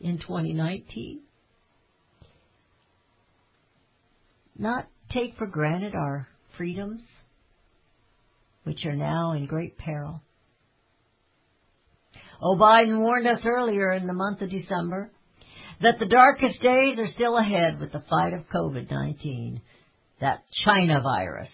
in 0.00 0.18
2019? 0.18 1.20
Not 4.58 4.88
take 5.10 5.36
for 5.36 5.46
granted 5.46 5.94
our 5.94 6.28
freedoms, 6.56 7.02
which 8.64 8.84
are 8.84 8.96
now 8.96 9.32
in 9.32 9.46
great 9.46 9.78
peril. 9.78 10.22
Oh, 12.42 12.56
Biden 12.56 13.00
warned 13.00 13.26
us 13.26 13.40
earlier 13.44 13.92
in 13.92 14.06
the 14.06 14.12
month 14.12 14.40
of 14.40 14.50
December 14.50 15.10
that 15.82 15.98
the 15.98 16.06
darkest 16.06 16.60
days 16.60 16.98
are 16.98 17.08
still 17.08 17.36
ahead 17.36 17.80
with 17.80 17.92
the 17.92 18.04
fight 18.08 18.32
of 18.32 18.48
COVID-19, 18.48 19.60
that 20.20 20.44
China 20.64 21.00
virus, 21.00 21.48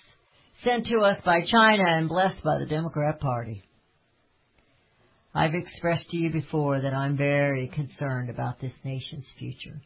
sent 0.64 0.86
to 0.86 0.98
us 0.98 1.18
by 1.24 1.40
China 1.42 1.84
and 1.86 2.08
blessed 2.08 2.42
by 2.42 2.58
the 2.58 2.66
Democrat 2.66 3.20
Party. 3.20 3.62
I've 5.34 5.54
expressed 5.54 6.08
to 6.10 6.16
you 6.16 6.30
before 6.30 6.80
that 6.80 6.94
I'm 6.94 7.16
very 7.16 7.68
concerned 7.68 8.30
about 8.30 8.60
this 8.60 8.72
nation's 8.84 9.26
future. 9.38 9.80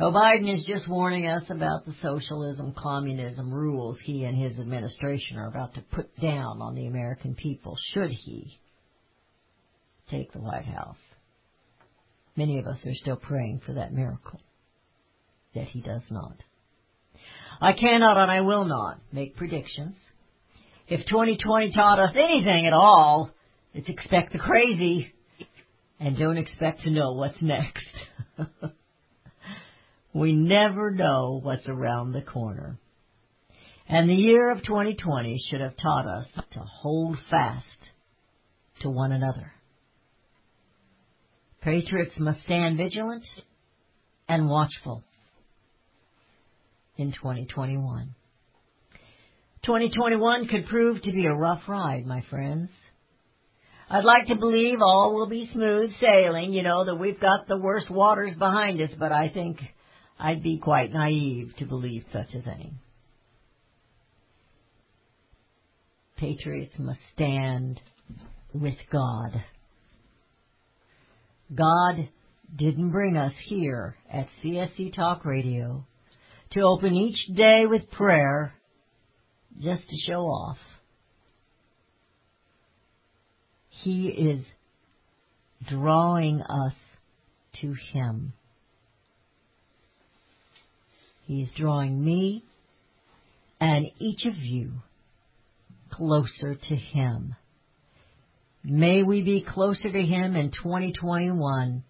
Joe 0.00 0.12
Biden 0.12 0.50
is 0.56 0.64
just 0.64 0.88
warning 0.88 1.26
us 1.26 1.42
about 1.50 1.84
the 1.84 1.94
socialism, 2.00 2.72
communism 2.74 3.52
rules 3.52 3.98
he 4.02 4.24
and 4.24 4.34
his 4.34 4.58
administration 4.58 5.36
are 5.36 5.48
about 5.48 5.74
to 5.74 5.82
put 5.82 6.18
down 6.18 6.62
on 6.62 6.74
the 6.74 6.86
American 6.86 7.34
people, 7.34 7.76
should 7.92 8.10
he 8.10 8.58
take 10.10 10.32
the 10.32 10.38
White 10.38 10.64
House. 10.64 10.96
Many 12.34 12.58
of 12.58 12.66
us 12.66 12.78
are 12.86 12.94
still 12.94 13.16
praying 13.16 13.60
for 13.66 13.74
that 13.74 13.92
miracle, 13.92 14.40
that 15.54 15.66
he 15.66 15.82
does 15.82 16.02
not. 16.10 16.36
I 17.60 17.74
cannot 17.74 18.22
and 18.22 18.30
I 18.30 18.40
will 18.40 18.64
not 18.64 19.00
make 19.12 19.36
predictions. 19.36 19.96
If 20.88 21.06
2020 21.08 21.72
taught 21.74 21.98
us 21.98 22.16
anything 22.16 22.66
at 22.66 22.72
all, 22.72 23.32
it's 23.74 23.90
expect 23.90 24.32
the 24.32 24.38
crazy 24.38 25.12
and 25.98 26.16
don't 26.16 26.38
expect 26.38 26.84
to 26.84 26.90
know 26.90 27.12
what's 27.12 27.42
next. 27.42 27.84
we 30.12 30.32
never 30.32 30.90
know 30.90 31.40
what's 31.42 31.68
around 31.68 32.12
the 32.12 32.22
corner. 32.22 32.78
And 33.88 34.08
the 34.08 34.14
year 34.14 34.50
of 34.50 34.62
2020 34.62 35.42
should 35.50 35.60
have 35.60 35.76
taught 35.76 36.06
us 36.06 36.26
to 36.52 36.60
hold 36.60 37.16
fast 37.28 37.66
to 38.82 38.90
one 38.90 39.12
another. 39.12 39.52
Patriots 41.60 42.14
must 42.18 42.42
stand 42.44 42.76
vigilant 42.76 43.24
and 44.28 44.48
watchful 44.48 45.04
in 46.96 47.12
2021. 47.12 48.14
2021 49.64 50.48
could 50.48 50.66
prove 50.68 51.02
to 51.02 51.12
be 51.12 51.26
a 51.26 51.34
rough 51.34 51.62
ride, 51.68 52.06
my 52.06 52.22
friends. 52.30 52.70
I'd 53.90 54.04
like 54.04 54.28
to 54.28 54.36
believe 54.36 54.78
all 54.80 55.14
will 55.14 55.28
be 55.28 55.50
smooth 55.52 55.90
sailing, 56.00 56.52
you 56.52 56.62
know, 56.62 56.84
that 56.84 56.94
we've 56.94 57.20
got 57.20 57.48
the 57.48 57.58
worst 57.58 57.90
waters 57.90 58.34
behind 58.38 58.80
us, 58.80 58.90
but 58.98 59.12
I 59.12 59.28
think 59.28 59.58
I'd 60.20 60.42
be 60.42 60.58
quite 60.58 60.92
naive 60.92 61.54
to 61.58 61.64
believe 61.64 62.04
such 62.12 62.34
a 62.34 62.42
thing. 62.42 62.78
Patriots 66.18 66.74
must 66.78 67.00
stand 67.14 67.80
with 68.52 68.76
God. 68.92 69.42
God 71.54 72.08
didn't 72.54 72.90
bring 72.90 73.16
us 73.16 73.32
here 73.46 73.96
at 74.12 74.28
CSC 74.44 74.94
Talk 74.94 75.24
Radio 75.24 75.86
to 76.52 76.60
open 76.60 76.94
each 76.94 77.34
day 77.34 77.64
with 77.66 77.90
prayer 77.90 78.52
just 79.58 79.88
to 79.88 79.96
show 80.06 80.26
off. 80.26 80.58
He 83.68 84.08
is 84.08 84.44
drawing 85.66 86.42
us 86.42 86.74
to 87.62 87.74
Him. 87.92 88.34
He 91.30 91.42
is 91.42 91.50
drawing 91.56 92.04
me 92.04 92.42
and 93.60 93.86
each 94.00 94.26
of 94.26 94.36
you 94.36 94.72
closer 95.88 96.56
to 96.56 96.74
Him. 96.74 97.36
May 98.64 99.04
we 99.04 99.22
be 99.22 99.46
closer 99.48 99.92
to 99.92 100.02
Him 100.02 100.34
in 100.34 100.50
2021 100.50 101.84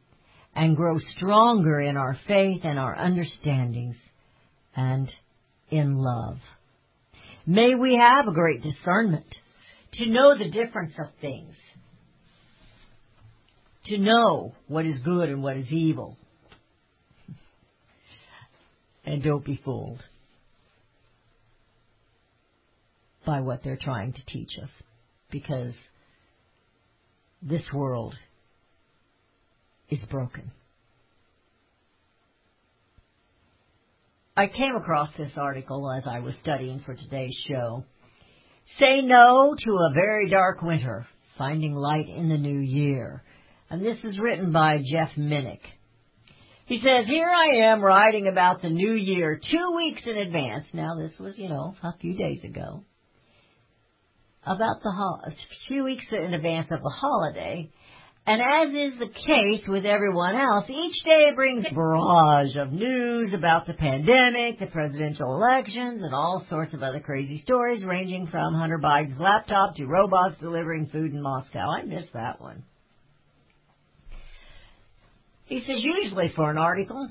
and 0.55 0.76
grow 0.76 0.98
stronger 1.16 1.81
in 1.81 1.96
our 1.96 2.18
faith 2.29 2.61
and 2.64 2.79
our 2.79 2.94
understandings 2.94 3.96
and 4.76 5.09
in 5.70 5.96
love. 5.96 6.37
May 7.46 7.74
we 7.74 7.96
have 7.96 8.29
a 8.29 8.35
great 8.35 8.62
discernment 8.62 9.35
to 9.94 10.05
know 10.05 10.37
the 10.37 10.50
difference 10.50 10.92
of 10.98 11.07
things. 11.22 11.57
to 13.87 13.96
know 13.96 14.53
what 14.68 14.85
is 14.85 14.98
good 15.00 15.31
and 15.31 15.42
what 15.42 15.57
is 15.57 15.72
evil. 15.72 16.18
And 19.11 19.25
don't 19.25 19.44
be 19.44 19.61
fooled 19.64 20.01
by 23.27 23.40
what 23.40 23.64
they're 23.64 23.77
trying 23.77 24.12
to 24.12 24.25
teach 24.25 24.51
us 24.62 24.68
because 25.33 25.75
this 27.42 27.64
world 27.75 28.14
is 29.88 29.99
broken. 30.12 30.53
I 34.37 34.46
came 34.46 34.77
across 34.77 35.09
this 35.18 35.33
article 35.37 35.90
as 35.90 36.05
I 36.07 36.20
was 36.20 36.35
studying 36.40 36.79
for 36.87 36.94
today's 36.94 37.37
show. 37.49 37.83
Say 38.79 39.01
no 39.03 39.57
to 39.59 39.73
a 39.73 39.92
very 39.92 40.31
dark 40.31 40.62
winter, 40.62 41.05
finding 41.37 41.75
light 41.75 42.09
in 42.09 42.29
the 42.29 42.38
new 42.38 42.61
year. 42.61 43.25
And 43.70 43.85
this 43.85 43.99
is 44.05 44.20
written 44.20 44.53
by 44.53 44.77
Jeff 44.77 45.11
Minick. 45.18 45.62
He 46.70 46.78
says, 46.78 47.09
here 47.09 47.28
I 47.28 47.72
am 47.72 47.83
writing 47.83 48.28
about 48.28 48.62
the 48.62 48.70
new 48.70 48.92
year 48.92 49.40
two 49.50 49.72
weeks 49.76 50.02
in 50.06 50.16
advance. 50.16 50.66
Now 50.72 50.94
this 50.96 51.11
was, 51.18 51.37
you 51.37 51.48
know, 51.48 51.74
a 51.83 51.98
few 51.98 52.16
days 52.16 52.44
ago. 52.44 52.85
About 54.44 54.80
the 54.80 54.92
ho- 54.92 55.18
a 55.26 55.33
few 55.66 55.83
weeks 55.83 56.04
in 56.12 56.33
advance 56.33 56.68
of 56.70 56.80
the 56.80 56.88
holiday. 56.88 57.72
And 58.24 58.40
as 58.40 58.68
is 58.68 59.00
the 59.00 59.09
case 59.09 59.66
with 59.66 59.85
everyone 59.85 60.37
else, 60.37 60.70
each 60.70 61.02
day 61.04 61.33
brings 61.35 61.66
a 61.68 61.74
barrage 61.74 62.54
of 62.54 62.70
news 62.70 63.35
about 63.35 63.66
the 63.66 63.74
pandemic, 63.74 64.61
the 64.61 64.66
presidential 64.66 65.35
elections, 65.35 66.04
and 66.04 66.14
all 66.14 66.46
sorts 66.48 66.72
of 66.72 66.85
other 66.85 67.00
crazy 67.00 67.42
stories 67.42 67.85
ranging 67.85 68.28
from 68.28 68.54
Hunter 68.54 68.78
Biden's 68.78 69.18
laptop 69.18 69.74
to 69.74 69.87
robots 69.87 70.37
delivering 70.38 70.87
food 70.87 71.14
in 71.14 71.20
Moscow. 71.20 71.68
I 71.68 71.83
missed 71.83 72.12
that 72.12 72.40
one. 72.40 72.62
He 75.50 75.64
says 75.66 75.82
usually 75.82 76.32
for 76.36 76.48
an 76.48 76.58
article, 76.58 77.10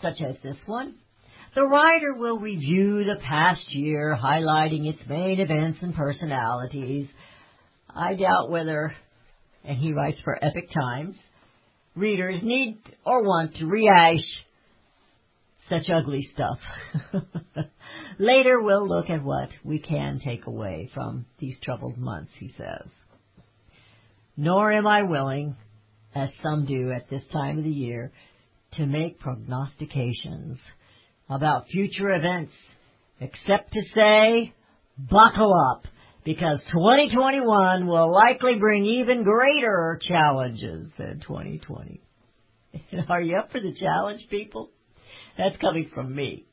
such 0.00 0.22
as 0.22 0.36
this 0.42 0.56
one, 0.64 0.94
the 1.54 1.66
writer 1.66 2.14
will 2.14 2.38
review 2.38 3.04
the 3.04 3.20
past 3.22 3.74
year, 3.74 4.18
highlighting 4.20 4.86
its 4.86 5.06
main 5.06 5.38
events 5.38 5.80
and 5.82 5.94
personalities. 5.94 7.06
I 7.94 8.14
doubt 8.14 8.50
whether 8.50 8.94
and 9.64 9.76
he 9.76 9.92
writes 9.92 10.18
for 10.24 10.34
Epoch 10.42 10.70
Times, 10.72 11.16
readers 11.94 12.40
need 12.42 12.78
or 13.04 13.22
want 13.22 13.54
to 13.56 13.66
rehash 13.66 14.24
such 15.68 15.90
ugly 15.90 16.26
stuff. 16.32 16.58
Later 18.18 18.62
we'll 18.62 18.88
look 18.88 19.10
at 19.10 19.22
what 19.22 19.50
we 19.62 19.78
can 19.78 20.22
take 20.24 20.46
away 20.46 20.90
from 20.94 21.26
these 21.38 21.58
troubled 21.62 21.98
months, 21.98 22.32
he 22.38 22.50
says. 22.56 22.88
Nor 24.38 24.72
am 24.72 24.86
I 24.86 25.02
willing, 25.02 25.56
as 26.14 26.30
some 26.42 26.66
do 26.66 26.92
at 26.92 27.08
this 27.10 27.22
time 27.32 27.58
of 27.58 27.64
the 27.64 27.70
year, 27.70 28.12
to 28.74 28.86
make 28.86 29.20
prognostications 29.20 30.58
about 31.28 31.68
future 31.68 32.12
events, 32.12 32.52
except 33.20 33.72
to 33.72 33.82
say, 33.94 34.52
buckle 34.98 35.52
up 35.72 35.86
because 36.24 36.60
2021 36.72 37.86
will 37.86 38.12
likely 38.12 38.58
bring 38.58 38.84
even 38.86 39.22
greater 39.22 39.98
challenges 40.02 40.88
than 40.98 41.20
2020. 41.20 42.00
Are 43.08 43.20
you 43.20 43.36
up 43.36 43.52
for 43.52 43.60
the 43.60 43.74
challenge, 43.78 44.26
people? 44.30 44.70
That's 45.36 45.56
coming 45.58 45.90
from 45.94 46.14
me. 46.14 46.44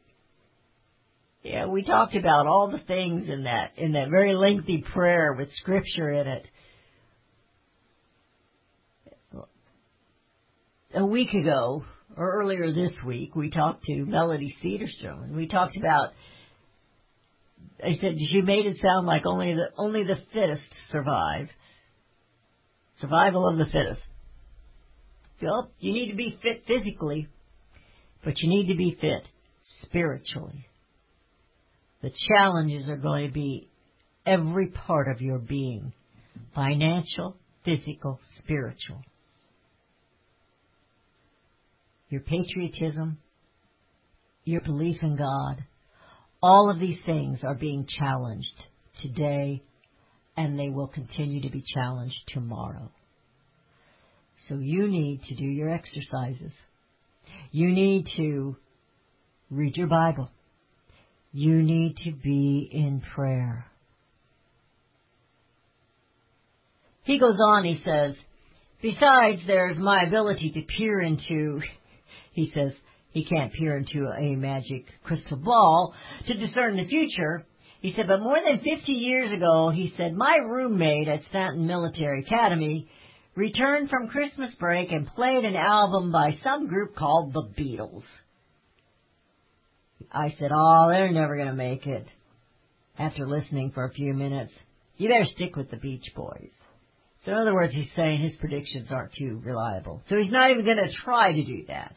Yeah, 1.43 1.65
we 1.67 1.84
talked 1.84 2.15
about 2.15 2.45
all 2.45 2.69
the 2.69 2.84
things 2.86 3.28
in 3.28 3.45
that 3.45 3.71
in 3.78 3.93
that 3.93 4.10
very 4.10 4.36
lengthy 4.36 4.84
prayer 4.93 5.34
with 5.34 5.52
scripture 5.54 6.12
in 6.12 6.28
it. 6.28 6.47
A 10.93 11.06
week 11.06 11.34
ago, 11.34 11.86
or 12.17 12.34
earlier 12.41 12.73
this 12.73 12.91
week, 13.06 13.36
we 13.36 13.49
talked 13.49 13.84
to 13.86 14.06
Melody 14.06 14.56
Cederstrom, 14.62 15.23
and 15.23 15.36
we 15.38 15.47
talked 15.47 15.77
about 15.77 16.10
I 17.84 17.97
said 17.99 18.13
she 18.30 18.41
made 18.41 18.65
it 18.65 18.77
sound 18.82 19.08
like 19.08 19.25
only 19.25 19.54
the 19.54 19.69
only 19.77 20.04
the 20.04 20.17
fittest 20.34 20.69
survive. 20.91 21.47
Survival 22.99 23.47
of 23.47 23.58
the 23.58 23.65
fittest. 23.65 24.01
Well, 25.41 25.71
you 25.80 25.93
need 25.93 26.12
to 26.12 26.15
be 26.15 26.38
fit 26.41 26.63
physically, 26.67 27.27
but 28.23 28.38
you 28.39 28.49
need 28.49 28.67
to 28.67 28.77
be 28.77 28.97
fit 28.99 29.27
spiritually. 29.84 30.67
The 32.04 32.12
challenges 32.30 32.88
are 32.89 32.97
going 32.97 33.27
to 33.27 33.34
be 33.34 33.69
every 34.25 34.67
part 34.67 35.08
of 35.08 35.21
your 35.21 35.39
being 35.39 35.93
financial, 36.54 37.38
physical, 37.65 38.19
spiritual. 38.39 39.01
Your 42.12 42.19
patriotism, 42.21 43.19
your 44.43 44.60
belief 44.60 44.97
in 45.02 45.15
God, 45.15 45.63
all 46.43 46.69
of 46.69 46.78
these 46.78 47.00
things 47.06 47.39
are 47.41 47.56
being 47.56 47.88
challenged 47.88 48.65
today 49.02 49.63
and 50.36 50.60
they 50.60 50.67
will 50.67 50.88
continue 50.88 51.41
to 51.41 51.50
be 51.50 51.63
challenged 51.74 52.19
tomorrow. 52.28 52.91
So 54.50 54.56
you 54.56 54.89
need 54.89 55.21
to 55.30 55.36
do 55.36 55.45
your 55.45 55.69
exercises. 55.69 56.52
You 57.52 57.71
need 57.71 58.08
to 58.17 58.58
read 59.50 59.78
your 59.78 59.88
Bible. 59.88 60.30
You 61.32 61.63
need 61.63 61.95
to 62.04 62.12
be 62.12 62.69
in 62.69 63.02
prayer. 63.15 63.67
He 67.04 67.19
goes 67.19 67.39
on, 67.39 67.63
he 67.63 67.82
says, 67.86 68.15
besides 68.82 69.41
there's 69.47 69.78
my 69.78 70.04
ability 70.04 70.52
to 70.52 70.62
peer 70.63 71.00
into, 71.00 71.62
he 72.34 72.52
says, 72.54 72.71
he 73.12 73.26
can't 73.26 73.54
peer 73.54 73.78
into 73.78 74.08
a 74.08 74.36
magic 74.36 74.86
crystal 75.04 75.38
ball 75.38 75.93
to 76.28 76.34
discern 76.34 76.78
the 76.78 76.88
future. 76.88 77.45
He 77.82 77.93
said, 77.93 78.08
but 78.08 78.21
more 78.21 78.39
than 78.39 78.60
50 78.60 78.91
years 78.91 79.32
ago, 79.34 79.69
he 79.69 79.93
said, 79.97 80.13
my 80.13 80.38
roommate 80.38 81.08
at 81.08 81.21
Staunton 81.30 81.67
Military 81.67 82.21
Academy 82.21 82.88
returned 83.36 83.89
from 83.89 84.10
Christmas 84.10 84.54
break 84.60 84.91
and 84.91 85.08
played 85.08 85.43
an 85.43 85.56
album 85.56 86.12
by 86.12 86.38
some 86.43 86.67
group 86.67 86.95
called 86.95 87.34
the 87.34 87.50
Beatles. 87.58 88.04
I 90.12 90.36
said, 90.39 90.52
oh, 90.56 90.88
they're 90.89 91.12
never 91.12 91.36
going 91.36 91.47
to 91.47 91.54
make 91.54 91.86
it. 91.88 92.06
After 92.97 93.26
listening 93.26 93.71
for 93.71 93.86
a 93.86 93.91
few 93.93 94.13
minutes, 94.13 94.52
you 94.97 95.10
better 95.10 95.26
stick 95.26 95.56
with 95.56 95.71
the 95.71 95.78
Beach 95.78 96.06
Boys. 96.15 96.52
So 97.25 97.31
in 97.31 97.38
other 97.38 97.53
words, 97.53 97.73
he's 97.73 97.89
saying 97.95 98.21
his 98.21 98.36
predictions 98.39 98.88
aren't 98.91 99.13
too 99.13 99.41
reliable. 99.43 100.01
So 100.10 100.17
he's 100.17 100.31
not 100.31 100.51
even 100.51 100.65
going 100.65 100.77
to 100.77 100.91
try 101.03 101.34
to 101.34 101.43
do 101.43 101.65
that. 101.67 101.95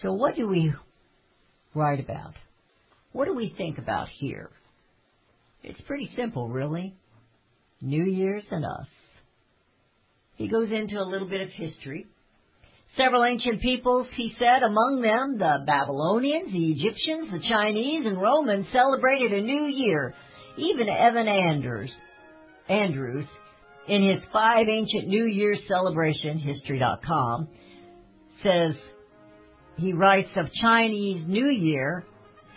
So 0.00 0.12
what 0.14 0.34
do 0.34 0.48
we 0.48 0.72
write 1.74 2.00
about? 2.00 2.34
What 3.12 3.26
do 3.26 3.34
we 3.34 3.52
think 3.56 3.76
about 3.78 4.08
here? 4.08 4.50
It's 5.62 5.80
pretty 5.82 6.10
simple, 6.16 6.48
really. 6.48 6.94
New 7.82 8.04
Year's 8.04 8.44
and 8.50 8.64
us. 8.64 8.86
He 10.36 10.48
goes 10.48 10.70
into 10.70 10.98
a 10.98 11.04
little 11.04 11.28
bit 11.28 11.42
of 11.42 11.50
history. 11.50 12.06
Several 12.96 13.24
ancient 13.24 13.60
peoples, 13.60 14.06
he 14.16 14.34
said, 14.38 14.62
among 14.62 15.02
them 15.02 15.38
the 15.38 15.64
Babylonians, 15.66 16.50
the 16.50 16.72
Egyptians, 16.72 17.30
the 17.30 17.46
Chinese, 17.46 18.06
and 18.06 18.20
Romans 18.20 18.66
celebrated 18.72 19.32
a 19.32 19.42
new 19.42 19.66
year. 19.66 20.14
Even 20.56 20.88
Evan 20.88 21.28
Andrews, 21.28 21.92
Andrews, 22.68 23.26
in 23.88 24.08
his 24.08 24.20
five 24.32 24.68
ancient 24.68 25.08
New 25.08 25.24
Year's 25.24 25.60
celebration, 25.66 26.38
history.com, 26.38 27.48
says 28.42 28.74
he 29.76 29.92
writes 29.92 30.30
of 30.36 30.52
Chinese 30.52 31.26
New 31.26 31.48
Year 31.48 32.04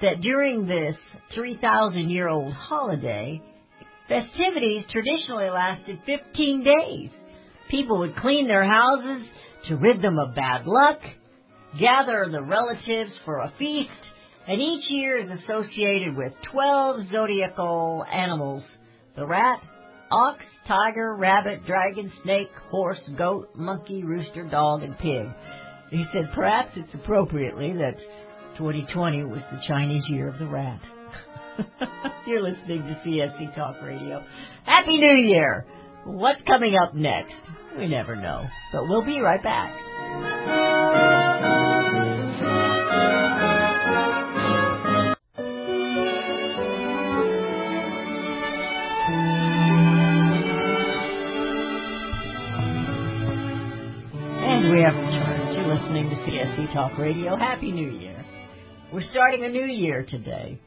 that 0.01 0.21
during 0.21 0.67
this 0.67 0.95
3,000 1.34 2.10
year 2.10 2.27
old 2.27 2.53
holiday, 2.53 3.41
festivities 4.08 4.84
traditionally 4.91 5.49
lasted 5.49 5.99
15 6.06 6.63
days. 6.63 7.10
People 7.69 7.99
would 7.99 8.15
clean 8.17 8.47
their 8.47 8.65
houses 8.65 9.25
to 9.67 9.77
rid 9.77 10.01
them 10.01 10.19
of 10.19 10.36
bad 10.36 10.65
luck, 10.65 10.99
gather 11.79 12.27
the 12.29 12.43
relatives 12.43 13.12
for 13.23 13.39
a 13.39 13.53
feast, 13.58 13.89
and 14.47 14.62
each 14.62 14.89
year 14.89 15.17
is 15.17 15.29
associated 15.41 16.15
with 16.15 16.34
12 16.51 17.10
zodiacal 17.12 18.06
animals. 18.12 18.63
The 19.15 19.25
rat, 19.25 19.62
ox, 20.12 20.43
tiger, 20.67 21.15
rabbit, 21.15 21.65
dragon, 21.65 22.12
snake, 22.23 22.51
horse, 22.69 23.01
goat, 23.17 23.49
monkey, 23.56 24.03
rooster, 24.03 24.43
dog, 24.43 24.84
and 24.84 24.97
pig. 24.97 25.27
He 25.91 26.06
said 26.12 26.32
perhaps 26.34 26.71
it's 26.75 26.93
appropriately 26.93 27.73
that 27.73 27.97
2020 28.58 29.23
was 29.25 29.41
the 29.51 29.62
Chinese 29.67 30.03
year 30.10 30.27
of 30.27 30.39
the 30.39 30.47
rat. 30.47 30.82
You're 32.27 32.41
listening 32.41 32.79
to 32.79 33.01
CSC 33.06 33.56
Talk 33.56 33.82
Radio. 33.84 34.23
Happy 34.65 34.97
New 34.97 35.15
Year! 35.15 35.65
What's 36.06 36.41
coming 36.47 36.75
up 36.75 36.93
next? 36.95 37.36
We 37.77 37.88
never 37.88 38.15
know, 38.15 38.45
but 38.71 38.88
we'll 38.88 39.06
be 39.06 39.19
right 39.19 39.41
back. 39.41 40.62
We 54.73 54.81
have 54.81 54.95
returned. 54.95 55.55
You're 55.55 55.75
listening 55.75 56.09
to 56.09 56.15
CSC 56.15 56.73
Talk 56.73 56.97
Radio. 56.97 57.36
Happy 57.36 57.71
New 57.71 57.91
Year. 57.91 58.25
We're 58.91 59.07
starting 59.12 59.43
a 59.43 59.49
new 59.49 59.65
year 59.65 60.03
today. 60.03 60.59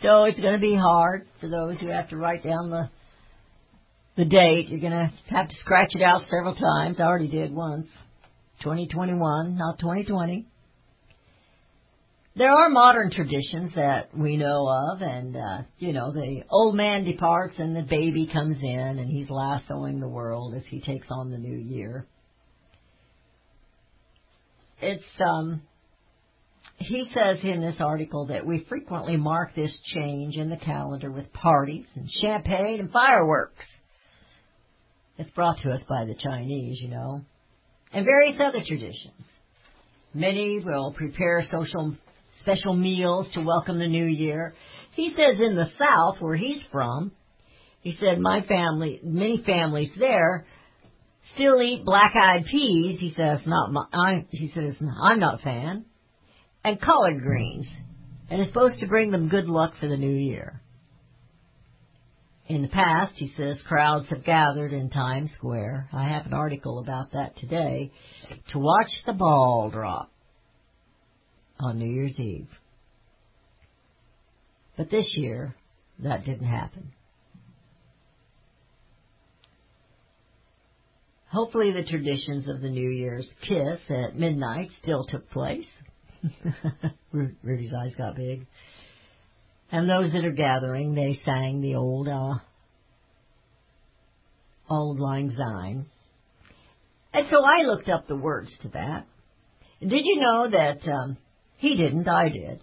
So 0.00 0.24
it's 0.24 0.38
going 0.38 0.52
to 0.52 0.60
be 0.60 0.76
hard 0.76 1.26
for 1.40 1.48
those 1.48 1.76
who 1.80 1.88
have 1.88 2.08
to 2.10 2.16
write 2.16 2.44
down 2.44 2.70
the 2.70 2.88
the 4.16 4.24
date. 4.24 4.68
You're 4.68 4.78
going 4.78 4.92
to 4.92 5.12
have 5.34 5.48
to 5.48 5.54
scratch 5.56 5.90
it 5.94 6.02
out 6.02 6.22
several 6.30 6.54
times. 6.54 7.00
I 7.00 7.02
already 7.02 7.26
did 7.26 7.52
once. 7.52 7.88
2021, 8.60 9.56
not 9.56 9.80
2020. 9.80 10.46
There 12.36 12.52
are 12.52 12.70
modern 12.70 13.10
traditions 13.10 13.72
that 13.74 14.16
we 14.16 14.36
know 14.36 14.68
of, 14.68 15.02
and 15.02 15.36
uh, 15.36 15.62
you 15.78 15.92
know 15.92 16.12
the 16.12 16.44
old 16.48 16.76
man 16.76 17.02
departs 17.02 17.56
and 17.58 17.74
the 17.74 17.82
baby 17.82 18.30
comes 18.32 18.58
in, 18.62 18.78
and 18.78 19.10
he's 19.10 19.28
lassoing 19.28 19.98
the 19.98 20.08
world 20.08 20.54
as 20.54 20.62
he 20.68 20.80
takes 20.80 21.08
on 21.10 21.32
the 21.32 21.38
new 21.38 21.58
year. 21.58 22.06
It's 24.82 25.04
um, 25.20 25.62
he 26.76 27.10
says 27.14 27.38
in 27.42 27.60
this 27.60 27.76
article 27.80 28.26
that 28.26 28.46
we 28.46 28.64
frequently 28.68 29.16
mark 29.16 29.54
this 29.54 29.76
change 29.94 30.36
in 30.36 30.48
the 30.48 30.56
calendar 30.56 31.10
with 31.10 31.32
parties 31.32 31.84
and 31.94 32.08
champagne 32.22 32.80
and 32.80 32.90
fireworks. 32.90 33.64
It's 35.18 35.30
brought 35.32 35.58
to 35.58 35.72
us 35.72 35.82
by 35.88 36.06
the 36.06 36.14
Chinese, 36.14 36.80
you 36.80 36.88
know, 36.88 37.20
and 37.92 38.06
various 38.06 38.40
other 38.40 38.64
traditions. 38.66 39.12
Many 40.14 40.60
will 40.64 40.92
prepare 40.92 41.44
social 41.50 41.94
special 42.40 42.74
meals 42.74 43.26
to 43.34 43.44
welcome 43.44 43.78
the 43.78 43.86
new 43.86 44.06
year. 44.06 44.54
He 44.92 45.10
says 45.10 45.40
in 45.40 45.56
the 45.56 45.70
South, 45.78 46.20
where 46.20 46.36
he's 46.36 46.62
from, 46.72 47.12
he 47.82 47.96
said 48.00 48.18
my 48.18 48.40
family, 48.42 49.00
many 49.02 49.42
families 49.44 49.90
there, 49.98 50.46
still 51.34 51.60
eat 51.62 51.84
black-eyed 51.84 52.46
peas. 52.46 52.98
He 53.00 53.14
says 53.16 53.40
not 53.46 53.72
my, 53.72 53.84
I, 53.92 54.26
he 54.30 54.50
says 54.54 54.74
I'm 54.80 55.20
not 55.20 55.40
a 55.40 55.42
fan, 55.42 55.84
and 56.64 56.80
collard 56.80 57.22
greens, 57.22 57.66
and 58.28 58.40
it's 58.40 58.50
supposed 58.50 58.80
to 58.80 58.86
bring 58.86 59.10
them 59.10 59.28
good 59.28 59.46
luck 59.46 59.74
for 59.80 59.88
the 59.88 59.96
new 59.96 60.14
year. 60.14 60.60
In 62.46 62.62
the 62.62 62.68
past, 62.68 63.12
he 63.14 63.32
says, 63.36 63.58
crowds 63.68 64.08
have 64.08 64.24
gathered 64.24 64.72
in 64.72 64.90
Times 64.90 65.30
Square. 65.36 65.88
I 65.92 66.08
have 66.08 66.26
an 66.26 66.34
article 66.34 66.80
about 66.80 67.12
that 67.12 67.36
today 67.38 67.92
to 68.50 68.58
watch 68.58 68.90
the 69.06 69.12
ball 69.12 69.70
drop 69.70 70.10
on 71.60 71.78
New 71.78 71.88
Year's 71.88 72.18
Eve. 72.18 72.48
But 74.76 74.90
this 74.90 75.06
year, 75.14 75.54
that 76.00 76.24
didn't 76.24 76.48
happen. 76.48 76.92
Hopefully, 81.30 81.70
the 81.72 81.84
traditions 81.84 82.48
of 82.48 82.60
the 82.60 82.68
New 82.68 82.90
Year's 82.90 83.26
kiss 83.46 83.78
at 83.88 84.18
midnight 84.18 84.70
still 84.82 85.04
took 85.04 85.30
place. 85.30 85.66
Ru- 87.12 87.36
Rudy's 87.42 87.72
eyes 87.72 87.94
got 87.96 88.16
big. 88.16 88.46
And 89.70 89.88
those 89.88 90.12
that 90.12 90.24
are 90.24 90.32
gathering, 90.32 90.94
they 90.94 91.20
sang 91.24 91.60
the 91.60 91.76
old, 91.76 92.08
uh, 92.08 92.34
Auld 94.68 94.98
Lang 94.98 95.32
Syne. 95.36 95.86
And 97.12 97.26
so 97.30 97.44
I 97.44 97.62
looked 97.62 97.88
up 97.88 98.08
the 98.08 98.16
words 98.16 98.50
to 98.62 98.68
that. 98.70 99.06
Did 99.80 100.04
you 100.04 100.20
know 100.20 100.50
that 100.50 100.88
um, 100.90 101.16
he 101.58 101.76
didn't? 101.76 102.08
I 102.08 102.28
did. 102.28 102.60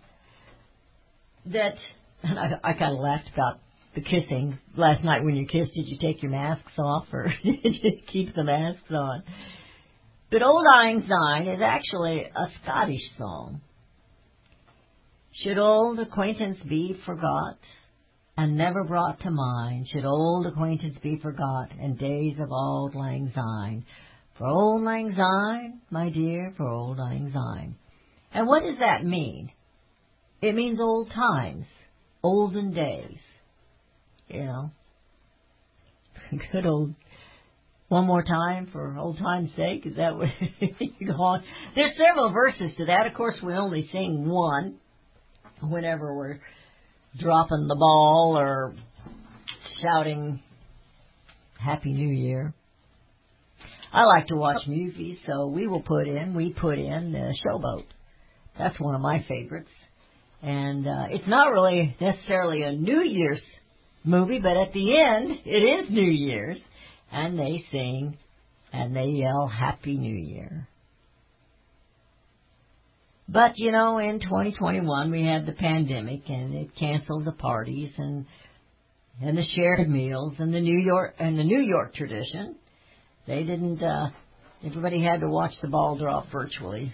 That, 1.46 1.76
and 2.24 2.38
I, 2.38 2.60
I 2.64 2.74
kind 2.74 2.94
of 2.94 3.00
laughed 3.00 3.30
about 3.34 3.60
the 3.98 4.04
kissing 4.04 4.60
last 4.76 5.04
night. 5.04 5.24
When 5.24 5.36
you 5.36 5.48
kissed, 5.48 5.74
did 5.74 5.88
you 5.88 5.98
take 6.00 6.22
your 6.22 6.32
masks 6.32 6.72
off 6.78 7.08
or 7.12 7.34
did 7.44 7.60
you 7.64 8.00
keep 8.12 8.34
the 8.36 8.44
masks 8.44 8.92
on? 8.92 9.24
But 10.30 10.44
Old 10.44 10.66
Syne 11.08 11.48
is 11.48 11.62
actually 11.62 12.24
a 12.24 12.48
Scottish 12.62 13.02
song. 13.18 13.62
Should 15.44 15.58
old 15.58 16.00
acquaintance 16.00 16.58
be 16.68 16.96
forgot 17.06 17.58
and 18.36 18.58
never 18.58 18.84
brought 18.84 19.20
to 19.22 19.32
mind? 19.32 19.88
Should 19.92 20.06
old 20.06 20.46
acquaintance 20.46 20.98
be 21.02 21.18
forgot 21.20 21.72
and 21.80 21.98
days 21.98 22.36
of 22.40 22.52
Auld 22.52 22.94
Lang 22.94 23.32
Syne? 23.34 23.86
For 24.38 24.46
Auld 24.46 24.84
Lang 24.84 25.16
Syne, 25.16 25.82
my 25.90 26.10
dear, 26.10 26.54
for 26.58 26.68
Auld 26.68 27.00
Lang 27.00 27.32
Syne. 27.34 27.76
And 28.32 28.48
what 28.48 28.64
does 28.64 28.80
that 28.80 29.06
mean? 29.06 29.52
It 30.42 30.54
means 30.54 30.80
old 30.80 31.10
times, 31.12 31.66
olden 32.22 32.74
days. 32.74 33.18
You 34.28 34.44
know, 34.44 34.72
good 36.52 36.66
old. 36.66 36.94
One 37.88 38.06
more 38.06 38.24
time 38.24 38.68
for 38.74 38.98
old 38.98 39.18
time's 39.18 39.52
sake. 39.56 39.86
Is 39.86 39.96
that 39.96 40.18
what 40.18 40.28
you 40.60 41.08
go 41.08 41.14
on? 41.14 41.44
There's 41.74 41.94
several 41.98 42.34
verses 42.34 42.72
to 42.78 42.86
that. 42.88 43.08
Of 43.08 43.14
course, 43.14 43.36
we 43.42 43.54
only 43.54 43.88
sing 43.94 44.28
one 44.28 44.76
whenever 45.62 46.14
we're 46.14 46.40
dropping 47.18 47.68
the 47.70 47.76
ball 47.76 48.36
or 48.38 48.76
shouting 49.82 50.42
Happy 51.58 51.94
New 51.94 52.10
Year. 52.10 52.54
I 53.94 54.04
like 54.04 54.28
to 54.28 54.36
watch 54.36 54.68
movies, 54.68 55.18
so 55.26 55.48
we 55.48 55.66
will 55.66 55.82
put 55.82 56.08
in, 56.08 56.34
we 56.36 56.52
put 56.52 56.78
in 56.78 57.16
uh, 57.16 57.32
Showboat. 57.46 57.86
That's 58.58 58.80
one 58.80 58.96
of 58.96 59.02
my 59.02 59.24
favorites. 59.30 59.72
And 60.42 60.86
uh, 60.86 61.06
it's 61.10 61.28
not 61.28 61.52
really 61.52 61.96
necessarily 62.00 62.64
a 62.64 62.74
New 62.74 63.02
Year's 63.02 63.42
movie, 64.08 64.40
but 64.40 64.58
at 64.58 64.74
the 64.74 65.00
end, 65.00 65.40
it 65.46 65.86
is 65.86 65.90
New 65.90 66.10
Year's. 66.10 66.60
And 67.12 67.38
they 67.40 67.64
sing 67.72 68.18
and 68.74 68.96
they 68.96 69.06
yell 69.06 69.48
Happy 69.48 69.98
New 69.98 70.16
Year. 70.16 70.68
But, 73.30 73.54
you 73.58 73.72
know, 73.72 73.98
in 73.98 74.20
2021, 74.20 75.12
we 75.12 75.26
had 75.26 75.46
the 75.46 75.52
pandemic 75.54 76.30
and 76.30 76.54
it 76.54 76.76
canceled 76.78 77.26
the 77.26 77.34
parties 77.34 77.92
and 77.98 78.26
and 79.22 79.38
the 79.38 79.44
shared 79.56 79.90
meals 79.90 80.34
and 80.38 80.54
the 80.54 80.62
New 80.62 80.78
York 80.78 81.16
and 81.20 81.38
the 81.40 81.44
New 81.44 81.62
York 81.62 81.94
tradition. 81.96 82.56
They 83.26 83.44
didn't. 83.44 83.82
uh 83.82 84.10
Everybody 84.66 85.04
had 85.04 85.20
to 85.20 85.30
watch 85.30 85.52
the 85.62 85.68
ball 85.68 85.98
drop 85.98 86.32
virtually. 86.32 86.92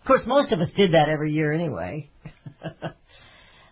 Of 0.00 0.06
course, 0.06 0.22
most 0.26 0.52
of 0.52 0.60
us 0.60 0.68
did 0.76 0.92
that 0.92 1.08
every 1.08 1.32
year 1.32 1.52
anyway. 1.52 2.10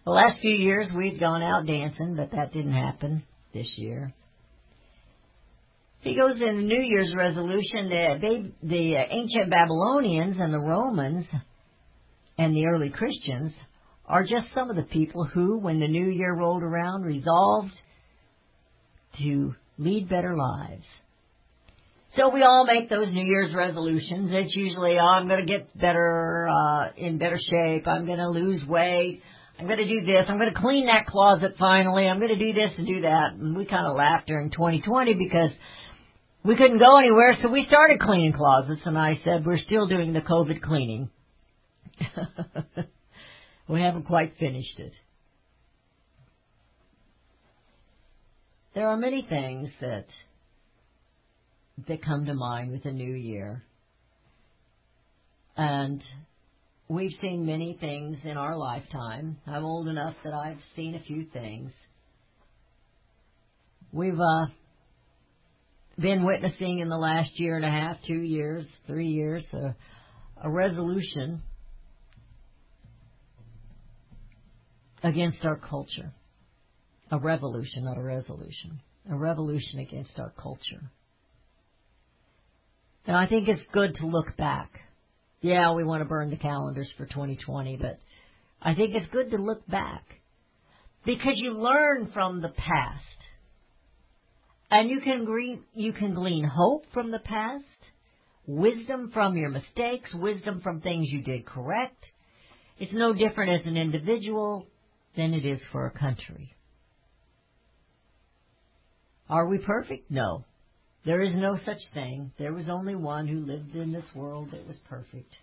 the 0.05 0.11
last 0.11 0.41
few 0.41 0.55
years 0.55 0.89
we'd 0.95 1.19
gone 1.19 1.43
out 1.43 1.67
dancing, 1.67 2.15
but 2.17 2.31
that 2.33 2.53
didn't 2.53 2.73
happen 2.73 3.23
this 3.53 3.69
year. 3.77 4.13
He 6.01 6.15
goes 6.15 6.35
in 6.35 6.57
the 6.57 6.63
New 6.63 6.83
Year's 6.83 7.15
resolution 7.17 7.89
that 7.89 8.19
they, 8.21 8.53
the 8.63 8.95
ancient 8.97 9.51
Babylonians 9.51 10.37
and 10.39 10.53
the 10.53 10.59
Romans 10.59 11.25
and 12.37 12.55
the 12.55 12.67
early 12.67 12.91
Christians 12.91 13.55
are 14.05 14.23
just 14.23 14.53
some 14.55 14.69
of 14.69 14.77
the 14.77 14.83
people 14.83 15.25
who, 15.25 15.59
when 15.59 15.81
the 15.81 15.89
new 15.89 16.11
year 16.11 16.35
rolled 16.35 16.63
around, 16.63 17.05
resolved 17.05 17.73
to 19.19 19.55
lead 19.79 20.11
better 20.11 20.37
lives. 20.37 20.85
So 22.17 22.29
we 22.29 22.43
all 22.43 22.67
make 22.67 22.91
those 22.91 23.13
New 23.13 23.25
Year's 23.25 23.55
resolutions. 23.55 24.31
It's 24.33 24.55
usually, 24.55 24.99
oh, 24.99 25.05
I'm 25.05 25.27
going 25.27 25.45
to 25.45 25.51
get 25.51 25.77
better, 25.77 26.49
uh, 26.49 26.93
in 26.97 27.19
better 27.19 27.39
shape. 27.51 27.89
I'm 27.89 28.05
going 28.05 28.19
to 28.19 28.29
lose 28.29 28.63
weight. 28.67 29.23
I'm 29.59 29.67
going 29.67 29.79
to 29.79 29.89
do 29.89 30.05
this. 30.05 30.27
I'm 30.29 30.39
going 30.39 30.53
to 30.53 30.61
clean 30.61 30.87
that 30.87 31.07
closet 31.07 31.55
finally. 31.59 32.07
I'm 32.07 32.19
going 32.19 32.37
to 32.37 32.45
do 32.45 32.53
this 32.53 32.73
and 32.77 32.87
do 32.87 33.03
that. 33.03 33.35
And 33.35 33.57
we 33.57 33.65
kind 33.67 33.87
of 33.87 33.95
laughed 33.97 34.27
during 34.27 34.51
2020 34.51 35.15
because 35.15 35.51
we 36.45 36.57
couldn't 36.57 36.79
go 36.79 36.99
anywhere, 36.99 37.37
so 37.41 37.49
we 37.51 37.65
started 37.67 38.01
cleaning 38.01 38.33
closets. 38.33 38.83
And 38.85 38.99
I 38.99 39.21
said, 39.25 39.47
we're 39.47 39.59
still 39.59 39.87
doing 39.87 40.13
the 40.13 40.21
COVID 40.21 40.61
cleaning. 40.61 41.09
we 43.69 43.81
haven't 43.81 44.05
quite 44.05 44.35
finished 44.39 44.79
it. 44.79 44.93
There 48.75 48.89
are 48.89 48.97
many 48.97 49.25
things 49.29 49.71
that 49.81 50.07
that 51.89 52.03
come 52.03 52.27
to 52.27 52.35
mind 52.35 52.73
with 52.73 52.83
the 52.83 52.93
new 52.93 53.15
year. 53.15 53.63
And 55.57 56.03
we've 56.95 57.15
seen 57.21 57.45
many 57.47 57.77
things 57.81 58.19
in 58.25 58.37
our 58.37 58.57
lifetime. 58.57 59.39
I'm 59.47 59.65
old 59.65 59.89
enough 59.89 60.15
that 60.25 60.33
I've 60.33 60.59
seen 60.77 60.95
a 60.95 61.01
few 61.01 61.25
things. 61.33 61.73
We've 63.93 64.19
uh, 64.19 64.47
been 65.99 66.25
witnessing 66.25 66.81
in 66.81 66.89
the 66.89 66.97
last 66.97 67.39
year 67.39 67.57
and 67.57 67.65
a 67.65 67.71
half, 67.71 67.97
two 68.07 68.21
years, 68.21 68.67
three 68.87 69.09
years, 69.09 69.45
a, 69.53 69.75
resolution 70.51 71.43
against 75.03 75.45
our 75.45 75.57
culture. 75.57 76.13
A 77.11 77.19
revolution, 77.19 77.85
not 77.85 77.99
a 77.99 78.03
resolution. 78.03 78.81
A 79.11 79.15
revolution 79.15 79.79
against 79.79 80.19
our 80.19 80.33
culture. 80.41 80.91
And 83.07 83.17
I 83.17 83.27
think 83.27 83.49
it's 83.49 83.63
good 83.73 83.95
to 83.97 84.07
look 84.07 84.37
back. 84.37 84.71
Yeah, 85.45 85.75
we 85.75 85.85
want 85.85 86.03
to 86.03 86.09
burn 86.09 86.31
the 86.31 86.39
calendars 86.39 86.91
for 86.97 87.05
2020, 87.05 87.77
but 87.77 87.99
I 88.63 88.75
think 88.75 88.95
it's 88.95 89.13
good 89.13 89.31
to 89.33 89.37
look 89.37 89.67
back 89.67 90.03
because 91.05 91.35
you 91.37 91.53
learn 91.53 92.11
from 92.15 92.41
the 92.41 92.49
past. 92.49 93.03
And 94.71 94.89
you 94.89 95.03
can 95.03 95.27
glean, 95.27 95.63
you 95.75 95.93
can 95.93 96.15
glean 96.15 96.45
hope 96.45 96.87
from 96.95 97.11
the 97.11 97.19
past, 97.19 97.63
wisdom 98.47 99.11
from 99.13 99.37
your 99.37 99.51
mistakes, 99.51 100.09
wisdom 100.15 100.63
from 100.63 100.81
things 100.81 101.09
you 101.11 101.21
did 101.21 101.45
correct. 101.45 102.03
It's 102.79 102.95
no 102.95 103.13
different 103.13 103.61
as 103.61 103.67
an 103.67 103.77
individual 103.77 104.67
than 105.15 105.35
it 105.35 105.45
is 105.45 105.61
for 105.73 105.85
a 105.85 105.91
country. 105.91 106.55
Are 109.29 109.47
we 109.47 109.59
perfect? 109.59 110.11
No. 110.11 110.47
There 111.05 111.21
is 111.21 111.35
no 111.35 111.59
such 111.67 111.81
thing. 111.93 112.33
There 112.39 112.55
was 112.55 112.69
only 112.69 112.95
one 112.95 113.27
who 113.29 113.41
lived 113.41 113.75
in 113.75 113.93
this 113.93 114.05
world 114.15 114.51
that 114.53 114.67
was 114.67 114.77
perfect. 114.89 115.35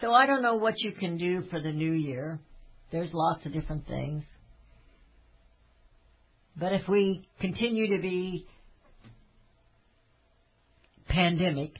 So 0.00 0.12
I 0.12 0.26
don't 0.26 0.42
know 0.42 0.56
what 0.56 0.74
you 0.78 0.92
can 0.92 1.18
do 1.18 1.42
for 1.50 1.60
the 1.60 1.72
new 1.72 1.92
year. 1.92 2.40
There's 2.90 3.10
lots 3.12 3.44
of 3.44 3.52
different 3.52 3.86
things. 3.86 4.24
But 6.56 6.72
if 6.72 6.88
we 6.88 7.28
continue 7.40 7.96
to 7.96 8.02
be 8.02 8.46
pandemic, 11.08 11.72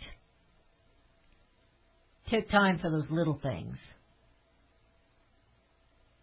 take 2.31 2.51
time 2.51 2.79
for 2.79 2.91
those 2.91 3.07
little 3.11 3.39
things. 3.43 3.77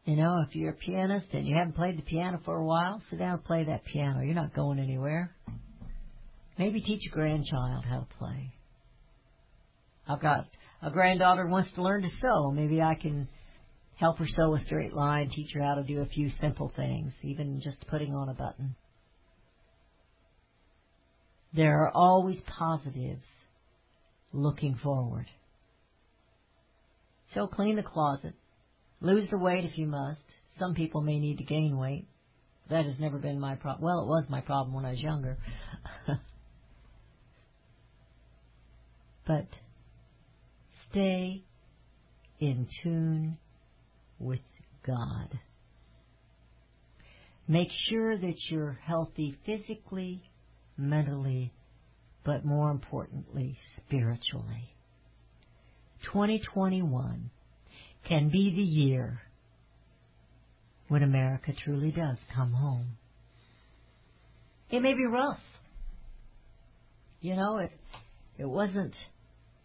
You 0.10 0.16
know, 0.16 0.40
if 0.40 0.56
you're 0.56 0.72
a 0.72 0.74
pianist 0.74 1.28
and 1.34 1.46
you 1.46 1.56
haven't 1.56 1.76
played 1.76 1.96
the 1.96 2.02
piano 2.02 2.40
for 2.44 2.56
a 2.56 2.66
while, 2.66 3.00
sit 3.12 3.20
down 3.20 3.34
and 3.34 3.44
play 3.44 3.66
that 3.66 3.86
piano. 3.86 4.22
You're 4.22 4.34
not 4.34 4.56
going 4.56 4.80
anywhere. 4.80 5.36
Maybe 6.58 6.82
teach 6.82 7.04
a 7.06 7.14
grandchild 7.14 7.86
how 7.86 8.00
to 8.00 8.08
play. 8.18 8.52
I've 10.08 10.20
got 10.20 10.48
a 10.82 10.90
granddaughter 10.90 11.46
wants 11.46 11.72
to 11.76 11.84
learn 11.84 12.02
to 12.02 12.10
sew. 12.20 12.50
Maybe 12.50 12.82
I 12.82 12.96
can 12.96 13.30
help 13.98 14.18
her 14.18 14.26
sew 14.28 14.56
a 14.56 14.60
straight 14.62 14.94
line, 14.94 15.30
teach 15.30 15.52
her 15.54 15.62
how 15.62 15.76
to 15.76 15.84
do 15.84 16.02
a 16.02 16.08
few 16.08 16.32
simple 16.42 16.72
things, 16.76 17.14
even 17.22 17.62
just 17.64 17.86
putting 17.86 18.16
on 18.16 18.30
a 18.30 18.34
button. 18.34 18.76
There 21.54 21.84
are 21.84 21.92
always 21.94 22.38
positives 22.58 23.26
looking 24.34 24.74
forward. 24.82 25.28
So 27.36 27.46
clean 27.46 27.76
the 27.76 27.84
closet. 27.84 28.34
Lose 29.02 29.30
the 29.30 29.38
weight 29.38 29.64
if 29.66 29.78
you 29.78 29.88
must. 29.88 30.20
Some 30.60 30.74
people 30.76 31.02
may 31.02 31.20
need 31.20 31.38
to 31.38 31.44
gain 31.44 31.78
weight. 31.78 32.08
That 32.70 32.86
has 32.86 33.00
never 33.00 33.18
been 33.18 33.40
my 33.40 33.56
problem. 33.56 33.84
Well, 33.86 34.02
it 34.02 34.08
was 34.08 34.26
my 34.30 34.42
problem 34.42 34.76
when 34.76 34.86
I 34.86 34.92
was 34.92 35.00
younger. 35.00 35.38
but 39.28 39.48
stay 40.92 41.44
in 42.40 42.68
tune 42.84 43.38
with 44.20 44.42
God. 44.86 45.40
Make 47.48 47.70
sure 47.90 48.16
that 48.16 48.36
you're 48.50 48.78
healthy 48.86 49.36
physically, 49.46 50.22
mentally, 50.78 51.52
but 52.24 52.46
more 52.46 52.70
importantly, 52.70 53.58
spiritually. 53.78 54.76
2021 56.04 57.32
can 58.08 58.30
be 58.30 58.54
the 58.56 58.62
year 58.62 59.22
when 60.88 61.04
America 61.04 61.54
truly 61.64 61.92
does 61.92 62.18
come 62.34 62.52
home. 62.52 62.98
It 64.70 64.82
may 64.82 64.94
be 64.94 65.06
rough. 65.06 65.40
You 67.22 67.36
know, 67.36 67.58
it, 67.58 67.72
it 68.38 68.48
wasn't 68.48 68.94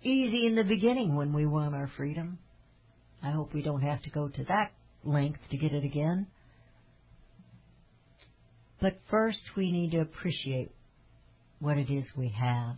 easy 0.03 0.47
in 0.47 0.55
the 0.55 0.65
beginning 0.65 1.15
when 1.17 1.33
we 1.33 1.47
won 1.47 1.75
our 1.75 1.91
freedom. 1.97 2.39
I 3.23 3.31
hope 3.31 3.55
we 3.55 3.63
don't 3.63 3.83
have 3.83 4.03
to 4.03 4.11
go 4.11 4.29
to 4.29 4.45
that 4.45 4.73
length 5.03 5.41
to 5.51 5.57
get 5.57 5.73
it 5.73 5.85
again. 5.85 6.27
But 8.81 8.99
first, 9.11 9.41
we 9.57 9.73
need 9.73 9.93
to 9.93 10.01
appreciate 10.01 10.71
what 11.59 11.79
it 11.79 11.91
is 11.91 12.05
we 12.17 12.29
have. 12.29 12.77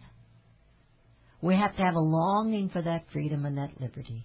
We 1.41 1.57
have 1.57 1.75
to 1.77 1.83
have 1.83 1.95
a 1.95 2.01
longing 2.01 2.69
for 2.69 2.83
that 2.83 3.07
freedom 3.13 3.45
and 3.45 3.59
that 3.59 3.81
liberty. 3.81 4.25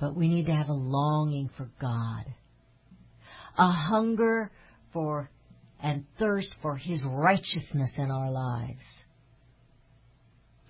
But 0.00 0.16
we 0.16 0.28
need 0.28 0.46
to 0.46 0.54
have 0.54 0.68
a 0.68 0.74
longing 0.74 1.50
for 1.56 1.70
God. 1.80 2.24
A 3.58 3.70
hunger 3.70 4.50
for 4.92 5.30
and 5.82 6.04
thirst 6.18 6.48
for 6.62 6.76
His 6.76 7.00
righteousness 7.04 7.90
in 7.96 8.10
our 8.10 8.30
lives. 8.30 8.80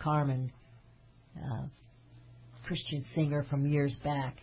Carmen, 0.00 0.52
uh, 1.36 1.66
Christian 2.66 3.04
singer 3.14 3.46
from 3.48 3.66
years 3.66 3.94
back, 4.02 4.36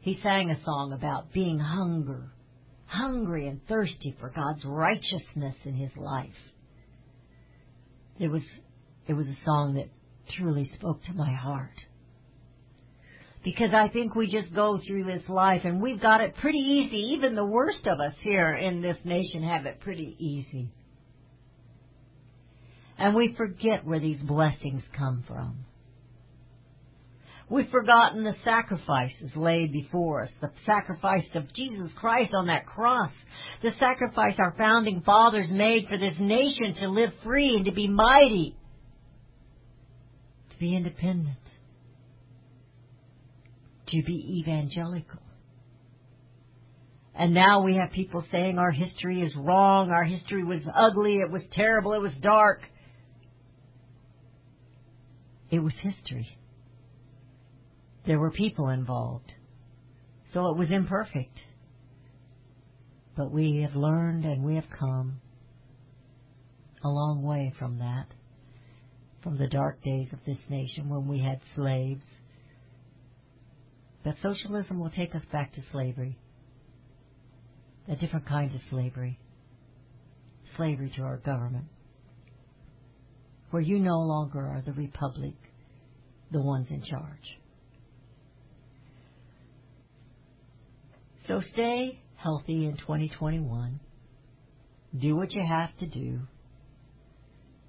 he 0.00 0.18
sang 0.22 0.50
a 0.50 0.64
song 0.64 0.92
about 0.92 1.32
being 1.32 1.58
hunger, 1.58 2.32
hungry 2.86 3.46
and 3.46 3.60
thirsty 3.68 4.16
for 4.18 4.30
God's 4.30 4.64
righteousness 4.64 5.54
in 5.64 5.74
his 5.74 5.90
life. 5.96 6.30
It 8.18 8.28
was 8.28 8.42
it 9.06 9.14
was 9.14 9.26
a 9.26 9.36
song 9.44 9.74
that 9.74 9.88
truly 10.36 10.70
spoke 10.74 11.02
to 11.04 11.12
my 11.12 11.32
heart. 11.32 11.78
Because 13.42 13.70
I 13.72 13.88
think 13.88 14.14
we 14.14 14.26
just 14.26 14.54
go 14.54 14.78
through 14.86 15.04
this 15.04 15.22
life 15.28 15.62
and 15.64 15.80
we've 15.80 16.00
got 16.00 16.20
it 16.20 16.36
pretty 16.36 16.58
easy. 16.58 17.14
Even 17.14 17.34
the 17.34 17.44
worst 17.44 17.86
of 17.86 17.98
us 17.98 18.14
here 18.20 18.54
in 18.54 18.82
this 18.82 18.98
nation 19.04 19.42
have 19.42 19.64
it 19.64 19.80
pretty 19.80 20.14
easy. 20.18 20.70
And 22.98 23.14
we 23.14 23.34
forget 23.36 23.86
where 23.86 24.00
these 24.00 24.20
blessings 24.20 24.82
come 24.96 25.24
from. 25.26 25.64
We've 27.48 27.68
forgotten 27.70 28.22
the 28.22 28.36
sacrifices 28.44 29.32
laid 29.34 29.72
before 29.72 30.22
us, 30.22 30.30
the 30.40 30.52
sacrifice 30.64 31.26
of 31.34 31.52
Jesus 31.52 31.90
Christ 31.96 32.32
on 32.32 32.46
that 32.46 32.64
cross, 32.64 33.10
the 33.60 33.72
sacrifice 33.80 34.36
our 34.38 34.54
founding 34.56 35.00
fathers 35.00 35.48
made 35.50 35.88
for 35.88 35.98
this 35.98 36.14
nation 36.20 36.74
to 36.80 36.88
live 36.88 37.10
free 37.24 37.56
and 37.56 37.64
to 37.64 37.72
be 37.72 37.88
mighty, 37.88 38.54
to 40.50 40.58
be 40.58 40.76
independent, 40.76 41.38
to 43.90 44.02
be 44.02 44.40
evangelical. 44.40 45.20
And 47.14 47.34
now 47.34 47.62
we 47.62 47.76
have 47.76 47.90
people 47.90 48.24
saying 48.30 48.58
our 48.58 48.70
history 48.70 49.20
is 49.20 49.34
wrong, 49.36 49.90
our 49.90 50.04
history 50.04 50.44
was 50.44 50.60
ugly, 50.74 51.18
it 51.18 51.30
was 51.30 51.42
terrible, 51.52 51.92
it 51.92 52.00
was 52.00 52.14
dark. 52.22 52.60
It 55.50 55.58
was 55.58 55.74
history. 55.82 56.28
There 58.06 58.18
were 58.18 58.30
people 58.30 58.68
involved. 58.68 59.32
So 60.32 60.46
it 60.50 60.56
was 60.56 60.70
imperfect. 60.70 61.36
But 63.16 63.32
we 63.32 63.62
have 63.62 63.74
learned 63.74 64.24
and 64.24 64.44
we 64.44 64.54
have 64.54 64.70
come 64.78 65.20
a 66.82 66.88
long 66.88 67.22
way 67.22 67.52
from 67.58 67.78
that, 67.78 68.06
from 69.22 69.36
the 69.36 69.48
dark 69.48 69.82
days 69.82 70.08
of 70.12 70.20
this 70.24 70.38
nation 70.48 70.88
when 70.88 71.06
we 71.06 71.18
had 71.18 71.40
slaves. 71.54 72.04
But 74.02 74.14
socialism 74.22 74.78
will 74.80 74.90
take 74.90 75.14
us 75.14 75.22
back 75.30 75.52
to 75.54 75.60
slavery, 75.72 76.18
a 77.88 77.96
different 77.96 78.26
kind 78.26 78.54
of 78.54 78.60
slavery, 78.70 79.18
slavery 80.56 80.90
to 80.96 81.02
our 81.02 81.18
government, 81.18 81.66
where 83.50 83.62
you 83.62 83.78
no 83.78 83.98
longer 83.98 84.40
are 84.40 84.62
the 84.64 84.72
republic, 84.72 85.34
the 86.30 86.40
ones 86.40 86.66
in 86.70 86.82
charge. 86.82 87.38
So 91.26 91.40
stay 91.52 92.00
healthy 92.16 92.66
in 92.66 92.76
2021. 92.78 93.80
Do 94.98 95.16
what 95.16 95.32
you 95.32 95.44
have 95.46 95.76
to 95.78 95.86
do. 95.86 96.20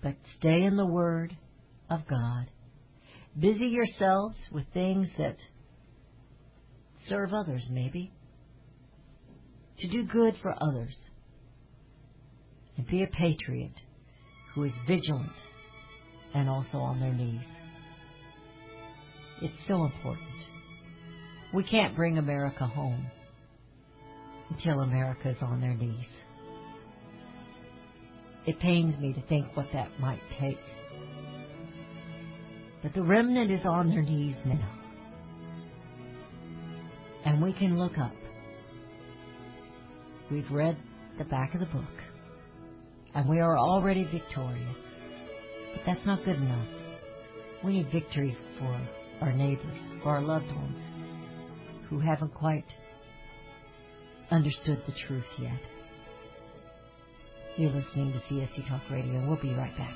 But 0.01 0.15
stay 0.39 0.63
in 0.63 0.77
the 0.77 0.85
Word 0.85 1.35
of 1.89 2.07
God. 2.07 2.47
Busy 3.39 3.67
yourselves 3.67 4.35
with 4.51 4.65
things 4.73 5.07
that 5.17 5.37
serve 7.09 7.33
others, 7.33 7.65
maybe. 7.69 8.11
To 9.79 9.87
do 9.87 10.03
good 10.03 10.35
for 10.41 10.53
others. 10.61 10.93
And 12.77 12.87
be 12.87 13.03
a 13.03 13.07
patriot 13.07 13.73
who 14.53 14.63
is 14.63 14.71
vigilant 14.87 15.31
and 16.33 16.49
also 16.49 16.77
on 16.77 16.99
their 16.99 17.13
knees. 17.13 17.41
It's 19.41 19.67
so 19.67 19.85
important. 19.85 20.27
We 21.53 21.63
can't 21.63 21.95
bring 21.95 22.17
America 22.17 22.65
home 22.65 23.07
until 24.49 24.81
America 24.81 25.29
is 25.29 25.37
on 25.41 25.61
their 25.61 25.73
knees. 25.73 26.05
It 28.45 28.59
pains 28.59 28.97
me 28.99 29.13
to 29.13 29.21
think 29.27 29.55
what 29.55 29.67
that 29.73 29.99
might 29.99 30.21
take. 30.39 30.59
But 32.81 32.93
the 32.93 33.03
remnant 33.03 33.51
is 33.51 33.61
on 33.65 33.89
their 33.89 34.01
knees 34.01 34.35
now. 34.45 34.80
And 37.25 37.41
we 37.41 37.53
can 37.53 37.77
look 37.77 37.97
up. 37.97 38.13
We've 40.29 40.49
read 40.51 40.77
the 41.17 41.25
back 41.25 41.53
of 41.53 41.59
the 41.59 41.65
book. 41.67 41.83
And 43.13 43.27
we 43.27 43.39
are 43.39 43.57
already 43.57 44.05
victorious. 44.05 44.77
But 45.73 45.81
that's 45.85 46.05
not 46.05 46.23
good 46.25 46.37
enough. 46.37 46.67
We 47.63 47.73
need 47.73 47.91
victory 47.91 48.35
for 48.57 48.81
our 49.21 49.33
neighbors, 49.33 49.77
for 50.01 50.09
our 50.09 50.21
loved 50.21 50.47
ones 50.47 50.77
who 51.89 51.99
haven't 51.99 52.33
quite 52.33 52.65
understood 54.31 54.81
the 54.87 54.93
truth 55.07 55.25
yet. 55.37 55.59
You're 57.57 57.71
listening 57.71 58.13
to 58.13 58.19
CSC 58.33 58.67
Talk 58.69 58.81
Radio, 58.89 59.13
and 59.15 59.27
we'll 59.27 59.41
be 59.41 59.53
right 59.53 59.77
back. 59.77 59.95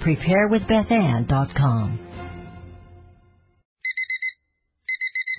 preparewithbethann.com. 0.00 2.09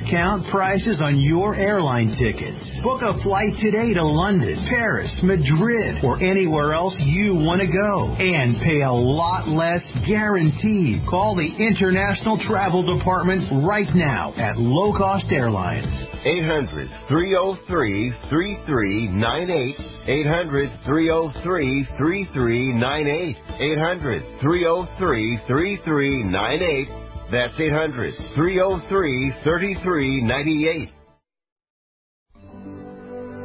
discount 0.00 0.46
prices 0.50 1.00
on 1.02 1.18
your 1.20 1.54
airline 1.54 2.16
tickets. 2.18 2.58
Book 2.82 3.02
a 3.02 3.20
flight 3.22 3.52
today 3.60 3.94
to 3.94 4.04
London, 4.04 4.66
Paris, 4.68 5.10
Madrid, 5.22 6.02
or 6.04 6.20
anywhere 6.22 6.74
else 6.74 6.94
you 7.00 7.34
want 7.34 7.60
to 7.60 7.66
go 7.66 8.14
and 8.14 8.60
pay 8.62 8.82
a 8.82 8.92
lot 8.92 9.48
less 9.48 9.82
guaranteed. 10.06 11.02
Call 11.08 11.36
the 11.36 11.46
International 11.46 12.38
Travel 12.48 12.98
Department 12.98 13.66
right 13.66 13.88
now 13.94 14.32
at 14.36 14.56
Low 14.56 14.96
Cost 14.96 15.26
Airlines. 15.30 15.86
800 16.24 16.88
303 17.08 18.12
3398. 18.28 19.76
800 20.06 20.70
303 20.84 21.88
3398. 21.96 23.36
800 23.60 24.40
303 24.40 25.40
3398. 25.46 26.99
That's 27.30 27.54
800 27.58 28.14
303 28.34 29.34
3398. 29.44 30.90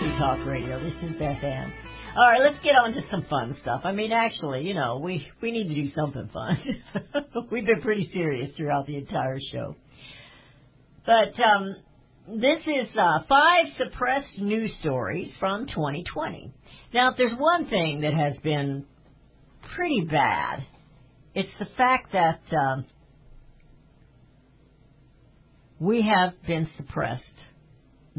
Listening 0.00 0.18
Talk 0.18 0.46
Radio. 0.46 0.82
This 0.82 0.94
is 1.02 1.16
Beth 1.18 1.42
Ann. 1.42 1.72
All 2.16 2.28
right, 2.30 2.40
let's 2.40 2.62
get 2.64 2.70
on 2.70 2.92
to 2.92 3.02
some 3.10 3.24
fun 3.28 3.56
stuff. 3.60 3.82
I 3.84 3.92
mean, 3.92 4.12
actually, 4.12 4.62
you 4.62 4.72
know, 4.72 4.98
we 4.98 5.26
we 5.42 5.50
need 5.50 5.68
to 5.68 5.74
do 5.74 5.90
something 5.94 6.30
fun. 6.32 6.58
We've 7.50 7.66
been 7.66 7.82
pretty 7.82 8.08
serious 8.12 8.56
throughout 8.56 8.86
the 8.86 8.96
entire 8.96 9.38
show. 9.52 9.76
But 11.04 11.38
um, 11.42 11.76
this 12.28 12.60
is 12.60 12.88
uh, 12.96 13.24
five 13.28 13.66
suppressed 13.76 14.38
news 14.38 14.72
stories 14.80 15.30
from 15.38 15.66
2020. 15.66 16.50
Now, 16.94 17.10
if 17.10 17.18
there's 17.18 17.38
one 17.38 17.68
thing 17.68 18.00
that 18.00 18.14
has 18.14 18.36
been 18.42 18.86
pretty 19.74 20.06
bad, 20.10 20.64
it's 21.34 21.52
the 21.58 21.68
fact 21.76 22.12
that 22.12 22.40
um, 22.56 22.86
we 25.78 26.02
have 26.02 26.32
been 26.46 26.70
suppressed. 26.78 27.24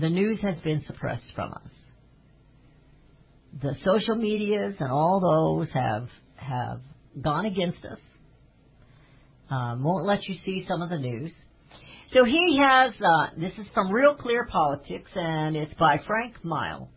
The 0.02 0.10
news 0.10 0.40
has 0.42 0.58
been 0.62 0.84
suppressed 0.88 1.32
from 1.36 1.54
us. 1.54 1.72
The 3.62 3.76
social 3.86 4.16
medias 4.16 4.74
and 4.80 4.92
all 4.92 5.20
those 5.20 5.70
have 5.74 6.08
have 6.38 6.82
gone 7.22 7.46
against 7.46 7.86
us. 7.86 8.00
Um, 9.52 9.84
won't 9.84 10.06
let 10.06 10.28
you 10.28 10.36
see 10.44 10.66
some 10.68 10.82
of 10.82 10.90
the 10.90 10.98
news. 10.98 11.32
So 12.14 12.24
he 12.24 12.60
has, 12.60 12.94
uh, 13.00 13.28
this 13.38 13.54
is 13.60 13.68
from 13.76 13.92
Real 13.92 14.16
Clear 14.16 14.48
Politics, 14.48 15.12
and 15.14 15.56
it's 15.56 15.74
by 15.76 16.02
Frank 16.08 16.34
Miele. 16.44 16.90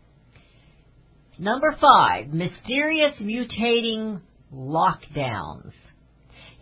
Number 1.39 1.77
five, 1.79 2.29
mysterious 2.29 3.17
mutating 3.21 4.23
lockdowns. 4.51 5.73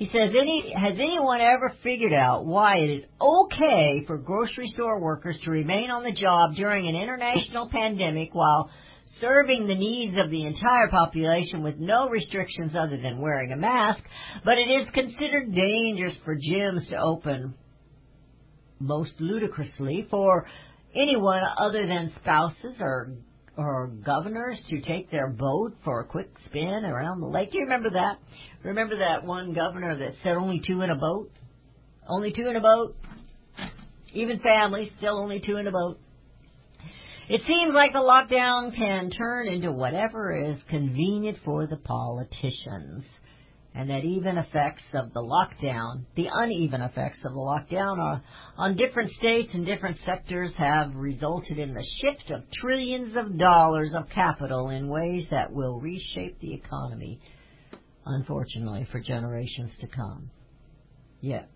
He 0.03 0.09
says, 0.09 0.34
any, 0.36 0.72
has 0.76 0.94
anyone 0.94 1.40
ever 1.40 1.72
figured 1.84 2.12
out 2.12 2.44
why 2.44 2.78
it 2.78 2.90
is 2.90 3.05
okay 3.20 4.03
for 4.05 4.18
grocery 4.18 4.66
store 4.74 4.98
workers 4.98 5.36
to 5.44 5.50
remain 5.53 5.92
on 5.92 6.03
the 6.03 6.11
job 6.11 6.57
during 6.57 6.88
an 6.88 6.96
international 6.96 7.68
pandemic 7.68 8.30
while 8.34 8.68
serving 9.20 9.68
the 9.68 9.76
needs 9.76 10.18
of 10.18 10.28
the 10.28 10.44
entire 10.44 10.88
population 10.88 11.62
with 11.62 11.76
no 11.78 12.09
restrictions 12.09 12.72
other 12.74 12.96
than 13.00 13.20
wearing 13.20 13.53
a 13.53 13.57
mask, 13.57 14.03
but 14.44 14.55
it 14.59 14.72
is 14.72 14.88
considered 14.92 15.55
dangerous 15.55 16.16
for 16.24 16.36
gyms 16.36 16.88
to 16.88 16.96
open 16.96 17.55
most 18.80 19.12
ludicrously 19.20 20.09
for 20.11 20.48
anyone 20.96 21.44
other 21.59 21.86
than 21.86 22.12
spouses 22.20 22.74
or 22.80 23.12
or 23.57 23.88
governors 24.05 24.59
to 24.70 24.80
take 24.80 25.11
their 25.11 25.28
boat 25.28 25.74
for 25.84 26.00
a 26.00 26.05
quick 26.05 26.30
spin 26.46 26.84
around 26.84 27.20
the 27.20 27.26
lake. 27.26 27.53
Do 27.53 27.59
you 27.59 27.64
remember 27.64 27.90
that? 27.90 28.18
Remember 28.62 28.96
that 28.98 29.24
one 29.24 29.53
governor 29.53 29.96
that 29.96 30.14
said 30.22 30.36
only 30.36 30.62
two 30.66 30.82
in 30.82 30.90
a 30.90 30.96
boat? 30.96 31.30
Only 32.09 32.32
two 32.32 32.48
in 32.48 32.57
a 32.57 32.61
boat? 32.61 32.96
Even 34.12 34.40
families, 34.40 34.90
still 34.98 35.18
only 35.18 35.40
two 35.40 35.57
in 35.57 35.66
a 35.66 35.72
boat. 35.72 35.98
It 37.28 37.40
seems 37.46 37.74
like 37.74 37.92
the 37.92 37.98
lockdown 37.98 38.76
can 38.76 39.11
turn 39.11 39.48
into 39.48 39.72
whatever 39.72 40.32
is 40.32 40.59
convenient 40.68 41.38
for 41.44 41.66
the 41.66 41.76
politicians 41.76 43.05
and 43.75 43.89
that 43.89 44.05
even 44.05 44.37
effects 44.37 44.83
of 44.93 45.12
the 45.14 45.23
lockdown, 45.23 46.05
the 46.14 46.29
uneven 46.31 46.83
effects 46.83 47.18
of 47.25 47.33
the 47.33 47.39
lockdown 47.39 47.99
are, 47.99 48.23
on 48.59 48.77
different 48.77 49.11
states 49.12 49.51
and 49.55 49.64
different 49.64 49.97
sectors 50.05 50.53
have 50.59 50.95
resulted 50.95 51.59
in 51.59 51.73
the 51.73 51.85
shift 52.01 52.31
of 52.31 52.43
trillions 52.61 53.16
of 53.16 53.39
dollars 53.39 53.93
of 53.95 54.09
capital 54.11 54.68
in 54.68 54.91
ways 54.91 55.27
that 55.31 55.53
will 55.53 55.81
reshape 55.81 56.39
the 56.41 56.53
economy, 56.53 57.18
unfortunately, 58.05 58.87
for 58.93 59.01
generations 59.01 59.73
to 59.81 59.87
come. 59.87 60.31
Yet, 61.23 61.49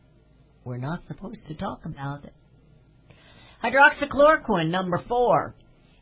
we're 0.65 0.79
not 0.79 1.01
supposed 1.09 1.47
to 1.49 1.55
talk 1.55 1.81
about 1.85 2.25
it. 2.25 2.33
Hydroxychloroquine, 3.63 4.71
number 4.71 5.03
four. 5.07 5.55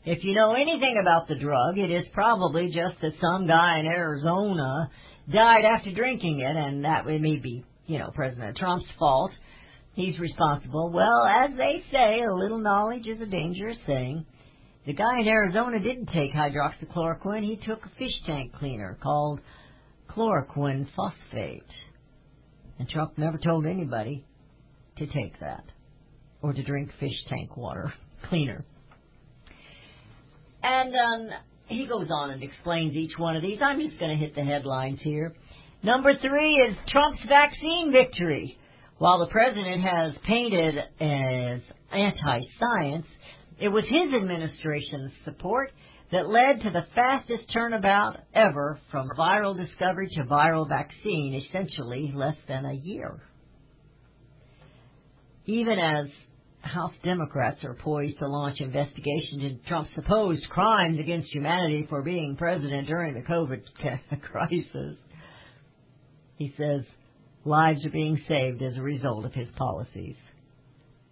If 0.07 0.23
you 0.23 0.35
know 0.35 0.53
anything 0.53 0.99
about 1.01 1.29
the 1.29 1.35
drug, 1.35 1.79
it 1.79 1.91
is 1.91 2.07
probably 2.13 2.71
just 2.71 3.01
that 3.01 3.15
some 3.21 3.47
guy 3.47 3.79
in 3.79 3.87
Arizona 3.87 4.91
died 5.33 5.65
after 5.65 5.93
drinking 5.93 6.41
it, 6.41 6.57
and 6.57 6.85
that 6.85 7.07
may 7.07 7.37
be, 7.37 7.65
you 7.87 7.99
know, 7.99 8.11
President 8.15 8.57
Trump's 8.57 8.87
fault. 8.99 9.31
He's 9.95 10.19
responsible. 10.19 10.91
Well, 10.91 11.25
as 11.27 11.57
they 11.57 11.83
say, 11.93 12.23
a 12.23 12.35
little 12.35 12.59
knowledge 12.59 13.07
is 13.07 13.21
a 13.21 13.27
dangerous 13.27 13.79
thing. 13.87 14.27
The 14.87 14.93
guy 14.93 15.21
in 15.21 15.29
Arizona 15.29 15.79
didn't 15.79 16.07
take 16.07 16.35
hydroxychloroquine. 16.35 17.45
He 17.45 17.57
took 17.65 17.87
a 17.87 17.89
fish 17.99 18.13
tank 18.27 18.53
cleaner 18.59 18.99
called 19.03 19.41
chloroquine 20.11 20.89
phosphate. 20.95 21.63
And 22.79 22.89
Trump 22.89 23.17
never 23.17 23.39
told 23.39 23.67
anybody 23.67 24.25
to 24.99 25.07
take 25.07 25.39
that 25.41 25.65
or 26.43 26.53
to 26.53 26.63
drink 26.63 26.91
fish 27.01 27.17
tank 27.29 27.57
water 27.57 27.95
cleaner. 28.29 28.65
And 30.63 30.95
um, 30.95 31.29
he 31.67 31.87
goes 31.87 32.09
on 32.11 32.31
and 32.31 32.43
explains 32.43 32.95
each 32.95 33.19
one 33.19 33.37
of 33.37 33.43
these. 33.43 33.59
I'm 33.63 33.81
just 33.81 33.99
going 33.99 34.17
to 34.17 34.23
hit 34.23 34.35
the 34.35 34.45
headlines 34.45 35.01
here. 35.03 35.35
Number 35.83 36.13
three 36.21 36.57
is 36.57 36.77
Trump's 36.89 37.21
vaccine 37.29 37.93
victory. 37.93 38.59
While 38.99 39.19
the 39.19 39.27
president 39.27 39.83
has 39.83 40.13
painted 40.25 40.77
as 41.01 41.61
anti-science, 41.93 43.07
it 43.59 43.69
was 43.69 43.85
his 43.85 44.15
administration's 44.15 45.13
support 45.25 45.73
that 46.13 46.29
led 46.29 46.63
to 46.63 46.71
the 46.71 46.87
fastest 46.95 47.45
turnabout 47.53 48.19
ever 48.33 48.79
from 48.91 49.09
viral 49.19 49.57
discovery 49.57 50.09
to 50.15 50.25
viral 50.25 50.69
vaccine, 50.69 51.35
essentially 51.35 52.13
less 52.15 52.37
than 52.47 52.65
a 52.65 52.75
year. 52.75 53.21
Even 55.47 55.79
as 55.79 56.07
House 56.65 56.95
Democrats 57.03 57.63
are 57.65 57.75
poised 57.75 58.19
to 58.19 58.27
launch 58.27 58.61
investigations 58.61 59.43
into 59.43 59.65
Trump's 59.67 59.91
supposed 59.95 60.49
crimes 60.49 60.99
against 60.99 61.31
humanity 61.31 61.87
for 61.89 62.03
being 62.03 62.37
president 62.37 62.89
during 62.89 63.15
the 63.15 63.21
COVID 63.21 63.63
crisis. 64.23 64.97
He 66.37 66.53
says 66.57 66.83
lives 67.45 67.85
are 67.85 67.91
being 67.91 68.21
saved 68.27 68.63
as 68.63 68.77
a 68.77 68.83
result 68.83 69.25
of 69.25 69.35
his 69.35 69.49
policies. 69.57 70.17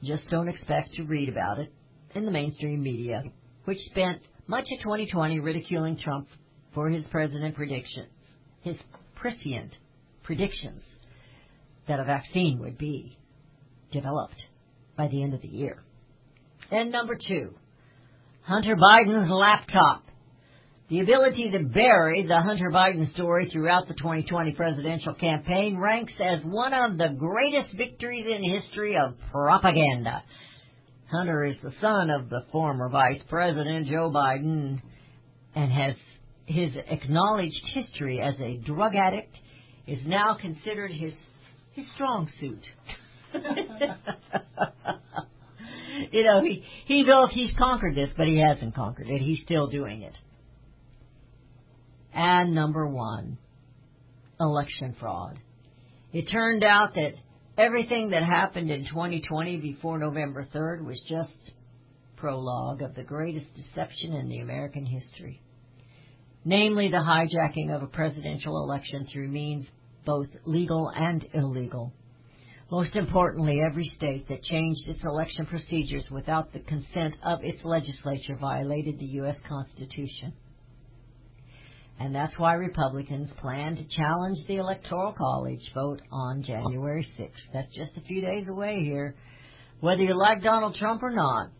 Just 0.03 0.29
don't 0.31 0.49
expect 0.49 0.95
to 0.95 1.05
read 1.05 1.29
about 1.29 1.59
it 1.59 1.73
in 2.15 2.25
the 2.25 2.33
mainstream 2.33 2.83
media, 2.83 3.23
which 3.65 3.79
spent 3.91 4.23
much 4.47 4.67
of 4.73 4.83
2020 4.83 5.39
ridiculing 5.39 5.99
Trump 5.99 6.29
for 6.75 6.89
his 6.89 7.05
president 7.11 7.55
predictions, 7.55 8.09
his 8.63 8.77
prescient 9.15 9.77
predictions 10.23 10.83
that 11.87 12.01
a 12.01 12.05
vaccine 12.05 12.59
would 12.59 12.79
be 12.79 13.19
developed 13.93 14.43
by 14.97 15.09
the 15.09 15.23
end 15.23 15.35
of 15.35 15.43
the 15.43 15.49
year. 15.49 15.83
And 16.71 16.91
number 16.91 17.17
two, 17.17 17.55
Hunter 18.43 18.77
Biden's 18.77 19.31
laptop. 19.31 20.05
The 20.89 21.01
ability 21.01 21.51
to 21.53 21.65
bury 21.65 22.27
the 22.27 22.41
Hunter 22.41 22.71
Biden 22.71 23.13
story 23.15 23.49
throughout 23.51 23.89
the 23.89 23.95
2020 23.95 24.53
presidential 24.53 25.15
campaign 25.15 25.79
ranks 25.79 26.13
as 26.21 26.43
one 26.45 26.75
of 26.75 26.99
the 26.99 27.17
greatest 27.19 27.75
victories 27.77 28.27
in 28.27 28.61
history 28.61 28.99
of 28.99 29.15
propaganda. 29.31 30.23
Hunter 31.11 31.45
is 31.45 31.57
the 31.63 31.73
son 31.81 32.11
of 32.11 32.29
the 32.29 32.45
former 32.53 32.91
Vice 32.91 33.23
President 33.29 33.89
Joe 33.89 34.11
Biden 34.15 34.83
and 35.55 35.73
has 35.73 35.95
his 36.47 36.73
acknowledged 36.89 37.65
history 37.73 38.21
as 38.21 38.35
a 38.41 38.59
drug 38.59 38.95
addict 38.95 39.35
is 39.87 40.01
now 40.07 40.37
considered 40.41 40.91
his 40.91 41.13
his 41.73 41.87
strong 41.95 42.31
suit. 42.39 42.63
you 46.13 46.25
know, 46.25 46.43
he 46.43 46.65
he 46.87 47.05
knows 47.05 47.31
he's 47.33 47.53
conquered 47.57 47.95
this, 47.95 48.11
but 48.17 48.27
he 48.27 48.39
hasn't 48.39 48.75
conquered 48.75 49.09
it. 49.09 49.21
He's 49.21 49.41
still 49.45 49.69
doing 49.69 50.03
it. 50.03 50.15
And 52.15 52.55
number 52.55 52.87
one, 52.87 53.39
election 54.39 54.95
fraud. 55.01 55.39
It 56.13 56.29
turned 56.31 56.63
out 56.63 56.95
that 56.95 57.15
everything 57.57 58.11
that 58.11 58.23
happened 58.23 58.71
in 58.71 58.85
2020 58.85 59.61
before 59.61 59.99
November 59.99 60.47
3rd 60.55 60.85
was 60.85 61.01
just 61.09 61.33
prologue 62.17 62.83
of 62.83 62.95
the 62.95 63.03
greatest 63.03 63.47
deception 63.57 64.13
in 64.13 64.29
the 64.29 64.41
American 64.41 64.85
history. 64.85 65.41
Namely, 66.45 66.89
the 66.89 66.99
hijacking 66.99 67.75
of 67.75 67.83
a 67.83 67.87
presidential 67.87 68.63
election 68.65 69.07
through 69.13 69.29
means 69.29 69.67
both 70.05 70.27
legal 70.45 70.91
and 70.95 71.25
illegal. 71.35 71.93
Most 72.73 72.97
importantly, 72.97 73.61
every 73.61 73.85
state 73.99 74.27
that 74.29 74.43
changed 74.45 74.89
its 74.89 75.05
election 75.05 75.45
procedures 75.45 76.07
without 76.11 76.55
the 76.55 76.61
consent 76.61 77.15
of 77.23 77.45
its 77.45 77.63
legislature 77.65 78.35
violated 78.41 78.99
the 78.99 79.13
U.S. 79.21 79.37
Constitution. 79.47 80.33
And 82.01 82.15
that's 82.15 82.39
why 82.39 82.55
Republicans 82.55 83.29
plan 83.43 83.77
to 83.77 83.85
challenge 83.95 84.39
the 84.49 84.57
Electoral 84.57 85.13
College 85.13 85.61
vote 85.75 86.01
on 86.11 86.43
January 86.45 87.07
6th. 87.21 87.53
That's 87.53 87.75
just 87.75 87.99
a 87.99 88.07
few 88.09 88.23
days 88.23 88.47
away 88.49 88.83
here. 88.83 89.17
Whether 89.81 90.05
you 90.05 90.19
like 90.19 90.43
Donald 90.43 90.75
Trump 90.77 91.03
or 91.03 91.11
not 91.11 91.51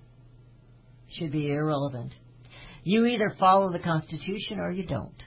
should 1.19 1.31
be 1.31 1.53
irrelevant. 1.53 2.13
You 2.85 3.05
either 3.05 3.37
follow 3.39 3.71
the 3.71 3.81
Constitution 3.81 4.61
or 4.61 4.71
you 4.71 4.87
don't. 4.87 5.23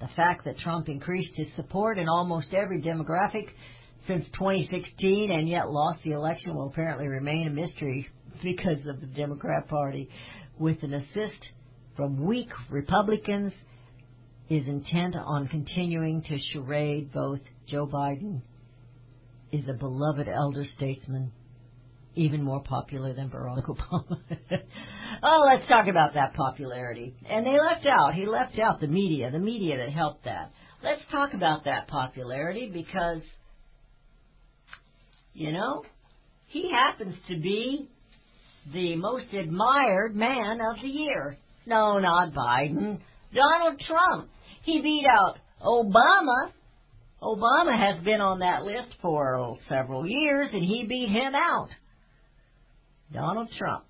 The 0.00 0.08
fact 0.16 0.46
that 0.46 0.56
Trump 0.60 0.88
increased 0.88 1.32
his 1.34 1.48
support 1.56 1.98
in 1.98 2.08
almost 2.08 2.54
every 2.54 2.80
demographic 2.80 3.48
since 4.06 4.24
2016 4.34 5.30
and 5.30 5.48
yet 5.48 5.70
lost 5.70 6.00
the 6.04 6.12
election 6.12 6.54
will 6.54 6.68
apparently 6.68 7.08
remain 7.08 7.46
a 7.46 7.50
mystery 7.50 8.08
because 8.42 8.78
of 8.86 9.00
the 9.00 9.06
Democrat 9.06 9.68
Party 9.68 10.08
with 10.58 10.82
an 10.82 10.94
assist 10.94 11.48
from 11.96 12.24
weak 12.24 12.50
Republicans 12.70 13.52
is 14.48 14.66
intent 14.66 15.16
on 15.16 15.48
continuing 15.48 16.22
to 16.22 16.38
charade 16.52 17.12
both 17.12 17.40
Joe 17.66 17.86
Biden 17.86 18.42
is 19.52 19.68
a 19.68 19.72
beloved 19.72 20.28
elder 20.28 20.64
statesman 20.76 21.32
even 22.16 22.42
more 22.42 22.62
popular 22.62 23.12
than 23.12 23.28
Barack 23.28 23.64
Obama. 23.68 24.18
oh, 25.22 25.48
let's 25.52 25.68
talk 25.68 25.86
about 25.88 26.14
that 26.14 26.34
popularity. 26.34 27.14
And 27.28 27.44
they 27.44 27.58
left 27.58 27.86
out, 27.86 28.14
he 28.14 28.26
left 28.26 28.58
out 28.58 28.80
the 28.80 28.86
media, 28.86 29.30
the 29.30 29.38
media 29.38 29.78
that 29.78 29.90
helped 29.90 30.24
that. 30.24 30.52
Let's 30.82 31.02
talk 31.10 31.34
about 31.34 31.64
that 31.64 31.88
popularity 31.88 32.70
because, 32.72 33.22
you 35.34 35.52
know, 35.52 35.82
he 36.46 36.70
happens 36.70 37.14
to 37.28 37.36
be 37.36 37.88
the 38.72 38.96
most 38.96 39.32
admired 39.32 40.14
man 40.14 40.60
of 40.60 40.80
the 40.80 40.88
year. 40.88 41.36
No, 41.66 41.98
not 41.98 42.32
Biden. 42.32 43.00
Donald 43.34 43.80
Trump. 43.86 44.30
He 44.62 44.80
beat 44.80 45.04
out 45.10 45.36
Obama. 45.62 46.52
Obama 47.22 47.76
has 47.76 48.02
been 48.04 48.20
on 48.20 48.40
that 48.40 48.62
list 48.62 48.94
for 49.02 49.58
several 49.68 50.06
years, 50.06 50.48
and 50.52 50.62
he 50.62 50.86
beat 50.88 51.08
him 51.08 51.34
out. 51.34 51.68
Donald 53.12 53.48
Trump. 53.58 53.84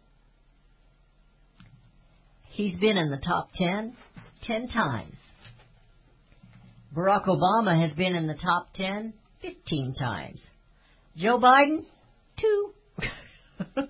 He's 2.50 2.78
been 2.78 2.96
in 2.96 3.10
the 3.10 3.20
top 3.24 3.50
10 3.56 3.96
10 4.46 4.68
times. 4.68 5.14
Barack 6.94 7.26
Obama 7.26 7.80
has 7.80 7.96
been 7.96 8.14
in 8.14 8.28
the 8.28 8.34
top 8.34 8.72
ten 8.74 9.14
fifteen 9.42 9.94
times. 9.98 10.40
Joe 11.16 11.38
Biden, 11.38 11.84
two. 12.40 12.74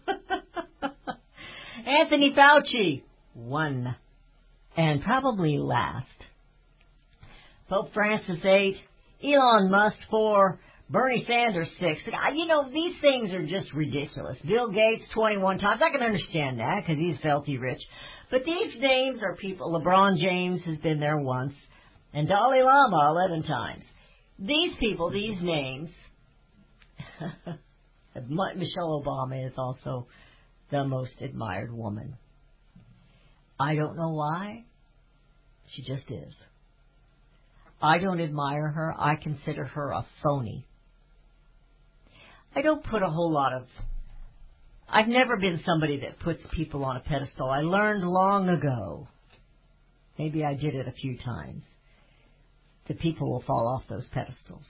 Anthony 1.87 2.35
Fauci, 2.37 3.03
one. 3.35 3.97
And 4.77 5.03
probably 5.03 5.59
last. 5.59 6.07
Pope 7.68 7.93
Francis, 7.95 8.45
eight. 8.45 8.77
Elon 9.22 9.70
Musk, 9.70 9.97
four. 10.11 10.59
Bernie 10.91 11.25
Sanders, 11.27 11.68
six. 11.81 12.03
You 12.35 12.47
know, 12.47 12.70
these 12.70 12.95
things 13.01 13.33
are 13.33 13.47
just 13.47 13.72
ridiculous. 13.72 14.37
Bill 14.47 14.70
Gates, 14.70 15.05
21 15.14 15.59
times. 15.59 15.81
I 15.83 15.91
can 15.91 16.03
understand 16.03 16.61
that 16.61 16.83
because 16.83 16.99
he's 16.99 17.16
filthy 17.22 17.57
rich. 17.57 17.81
But 18.31 18.45
these 18.45 18.75
names 18.79 19.22
are 19.22 19.35
people. 19.37 19.72
LeBron 19.72 20.18
James 20.18 20.61
has 20.66 20.77
been 20.79 21.01
there 21.01 21.16
once. 21.16 21.55
And 22.12 22.29
Dalai 22.29 22.62
Lama, 22.62 23.09
11 23.11 23.45
times. 23.45 23.85
These 24.39 24.77
people, 24.79 25.11
these 25.11 25.41
names. 25.41 25.89
Michelle 28.57 29.03
Obama 29.05 29.47
is 29.47 29.53
also 29.57 30.07
the 30.71 30.85
most 30.85 31.21
admired 31.21 31.73
woman. 31.73 32.17
I 33.59 33.75
don't 33.75 33.97
know 33.97 34.12
why. 34.12 34.65
She 35.71 35.83
just 35.83 36.11
is. 36.11 36.33
I 37.81 37.99
don't 37.99 38.21
admire 38.21 38.69
her. 38.69 38.95
I 38.99 39.17
consider 39.17 39.65
her 39.65 39.91
a 39.91 40.07
phony. 40.23 40.67
I 42.57 42.62
don't 42.62 42.85
put 42.85 43.03
a 43.03 43.11
whole 43.11 43.33
lot 43.33 43.53
of. 43.53 43.67
I've 44.89 45.09
never 45.09 45.37
been 45.37 45.61
somebody 45.67 46.01
that 46.01 46.21
puts 46.21 46.41
people 46.53 46.85
on 46.85 46.97
a 46.97 47.01
pedestal. 47.01 47.51
I 47.51 47.61
learned 47.61 48.05
long 48.05 48.49
ago. 48.49 49.09
Maybe 50.19 50.45
I 50.45 50.55
did 50.55 50.75
it 50.75 50.87
a 50.87 50.93
few 50.93 51.19
times. 51.19 51.62
That 52.87 53.01
people 53.01 53.31
will 53.31 53.43
fall 53.43 53.75
off 53.75 53.89
those 53.89 54.07
pedestals. 54.12 54.65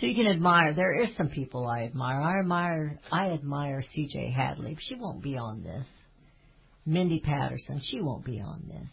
So 0.00 0.06
you 0.06 0.14
can 0.14 0.26
admire. 0.26 0.74
There 0.74 1.02
is 1.02 1.08
some 1.16 1.30
people 1.30 1.66
I 1.66 1.84
admire. 1.84 2.20
I 2.20 2.40
admire. 2.40 3.00
I 3.10 3.30
admire 3.30 3.82
C.J. 3.94 4.30
Hadley. 4.30 4.76
She 4.88 4.94
won't 4.94 5.22
be 5.22 5.38
on 5.38 5.62
this. 5.62 5.86
Mindy 6.84 7.20
Patterson. 7.20 7.80
She 7.90 8.02
won't 8.02 8.24
be 8.24 8.40
on 8.40 8.64
this. 8.68 8.90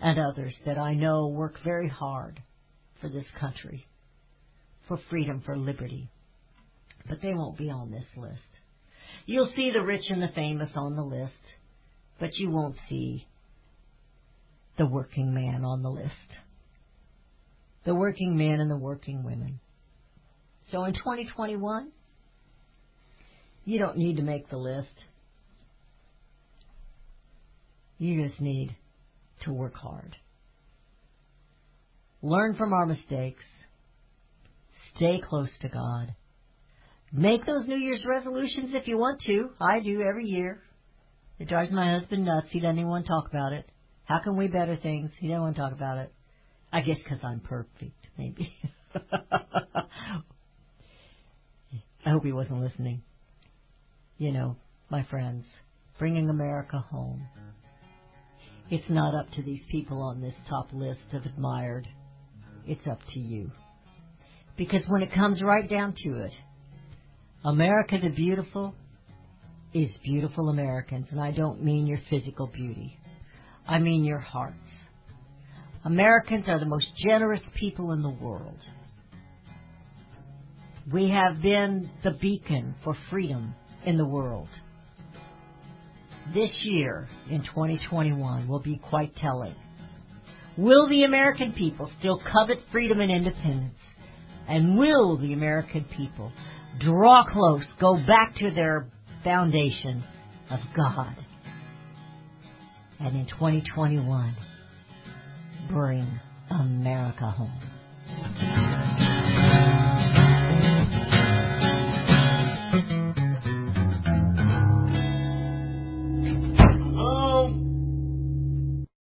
And 0.00 0.18
others 0.18 0.54
that 0.66 0.76
I 0.76 0.92
know 0.92 1.28
work 1.28 1.54
very 1.64 1.88
hard 1.88 2.42
for 3.00 3.08
this 3.08 3.24
country, 3.40 3.86
for 4.86 4.98
freedom, 5.08 5.42
for 5.46 5.56
liberty. 5.56 6.10
But 7.08 7.22
they 7.22 7.32
won't 7.32 7.56
be 7.56 7.70
on 7.70 7.90
this 7.90 8.06
list. 8.16 8.40
You'll 9.24 9.52
see 9.56 9.70
the 9.72 9.82
rich 9.82 10.04
and 10.10 10.22
the 10.22 10.28
famous 10.34 10.70
on 10.76 10.94
the 10.94 11.02
list, 11.02 11.32
but 12.20 12.34
you 12.34 12.50
won't 12.50 12.76
see 12.90 13.26
the 14.76 14.86
working 14.86 15.32
man 15.32 15.64
on 15.64 15.82
the 15.82 15.90
list 15.90 16.12
the 17.84 17.94
working 17.94 18.36
men 18.36 18.60
and 18.60 18.70
the 18.70 18.76
working 18.76 19.22
women. 19.22 19.60
So 20.70 20.84
in 20.84 20.94
2021, 20.94 21.90
you 23.64 23.78
don't 23.78 23.96
need 23.96 24.16
to 24.16 24.22
make 24.22 24.48
the 24.48 24.56
list. 24.56 24.94
You 27.98 28.26
just 28.26 28.40
need 28.40 28.76
to 29.44 29.52
work 29.52 29.74
hard. 29.74 30.16
Learn 32.22 32.56
from 32.56 32.72
our 32.72 32.86
mistakes. 32.86 33.44
Stay 34.96 35.20
close 35.28 35.50
to 35.60 35.68
God. 35.68 36.14
Make 37.12 37.46
those 37.46 37.66
New 37.66 37.76
Year's 37.76 38.04
resolutions 38.06 38.70
if 38.72 38.88
you 38.88 38.98
want 38.98 39.20
to. 39.26 39.50
I 39.60 39.80
do 39.80 40.02
every 40.02 40.26
year. 40.26 40.62
It 41.38 41.48
drives 41.48 41.70
my 41.70 41.98
husband 41.98 42.24
nuts. 42.24 42.48
He 42.50 42.60
doesn't 42.60 42.78
even 42.78 42.88
want 42.88 43.06
to 43.06 43.08
talk 43.08 43.28
about 43.28 43.52
it. 43.52 43.68
How 44.04 44.18
can 44.18 44.36
we 44.36 44.48
better 44.48 44.76
things? 44.76 45.10
He 45.18 45.28
doesn't 45.28 45.42
want 45.42 45.56
to 45.56 45.62
talk 45.62 45.72
about 45.72 45.98
it. 45.98 46.12
I 46.74 46.80
guess 46.80 46.98
because 47.04 47.20
I'm 47.22 47.38
perfect, 47.38 48.08
maybe. 48.18 48.52
I 52.04 52.10
hope 52.10 52.24
he 52.24 52.32
wasn't 52.32 52.62
listening. 52.62 53.02
You 54.18 54.32
know, 54.32 54.56
my 54.90 55.04
friends, 55.04 55.44
bringing 56.00 56.28
America 56.28 56.84
home. 56.90 57.28
It's 58.70 58.90
not 58.90 59.14
up 59.14 59.30
to 59.34 59.42
these 59.42 59.60
people 59.70 60.02
on 60.02 60.20
this 60.20 60.34
top 60.48 60.70
list 60.72 61.04
of 61.12 61.24
admired. 61.24 61.86
It's 62.66 62.84
up 62.90 62.98
to 63.12 63.20
you. 63.20 63.52
Because 64.56 64.82
when 64.88 65.02
it 65.02 65.12
comes 65.12 65.40
right 65.42 65.70
down 65.70 65.94
to 66.02 66.24
it, 66.24 66.32
America 67.44 67.98
the 68.02 68.08
beautiful 68.08 68.74
is 69.72 69.90
beautiful 70.02 70.48
Americans, 70.48 71.06
and 71.12 71.20
I 71.20 71.30
don't 71.30 71.62
mean 71.62 71.86
your 71.86 72.00
physical 72.10 72.48
beauty. 72.48 72.98
I 73.64 73.78
mean 73.78 74.04
your 74.04 74.18
hearts. 74.18 74.58
Americans 75.84 76.46
are 76.48 76.58
the 76.58 76.64
most 76.64 76.86
generous 76.96 77.42
people 77.54 77.92
in 77.92 78.00
the 78.00 78.08
world. 78.08 78.58
We 80.90 81.10
have 81.10 81.42
been 81.42 81.90
the 82.02 82.12
beacon 82.12 82.74
for 82.82 82.96
freedom 83.10 83.54
in 83.84 83.98
the 83.98 84.06
world. 84.06 84.48
This 86.32 86.50
year, 86.62 87.06
in 87.30 87.42
2021, 87.42 88.48
will 88.48 88.60
be 88.60 88.78
quite 88.78 89.14
telling. 89.16 89.54
Will 90.56 90.88
the 90.88 91.04
American 91.04 91.52
people 91.52 91.90
still 91.98 92.18
covet 92.18 92.64
freedom 92.72 93.00
and 93.00 93.10
independence? 93.10 93.78
And 94.48 94.78
will 94.78 95.18
the 95.18 95.34
American 95.34 95.84
people 95.96 96.32
draw 96.80 97.24
close, 97.30 97.64
go 97.78 97.96
back 97.96 98.36
to 98.36 98.50
their 98.50 98.88
foundation 99.22 100.02
of 100.50 100.60
God? 100.74 101.14
And 103.00 103.16
in 103.16 103.26
2021, 103.26 104.34
bring 105.68 106.20
America 106.50 107.30
home. 107.30 108.83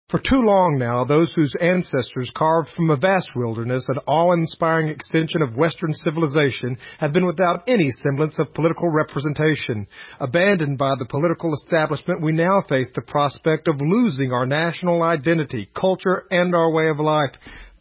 For 0.10 0.20
too 0.20 0.40
long 0.40 0.78
now, 0.80 1.04
those 1.04 1.34
whose 1.34 1.54
ancestors 1.60 2.32
carved 2.34 2.70
from 2.78 2.90
a 2.90 2.96
vast 2.96 3.36
wilderness 3.36 3.90
an 3.90 3.98
awe-inspiring 4.08 4.88
extension 4.88 5.42
of 5.42 5.58
Western 5.58 5.92
civilization 5.94 6.78
have 7.00 7.12
been 7.12 7.26
without 7.26 7.68
any 7.68 7.92
semblance 7.92 8.40
of 8.40 8.54
political 8.54 8.88
representation. 8.90 9.86
Abandoned 10.22 10.78
by 10.78 10.94
the 10.98 11.08
political 11.10 11.54
establishment, 11.54 12.22
we 12.22 12.32
now 12.32 12.62
face 12.70 12.88
the 12.96 13.02
prospect 13.02 13.68
of 13.68 13.82
losing 13.82 14.32
our 14.32 14.46
national 14.46 15.04
identity, 15.04 15.70
culture, 15.76 16.24
and 16.32 16.56
our 16.56 16.72
way 16.72 16.88
of 16.88 17.02
life. 17.02 17.32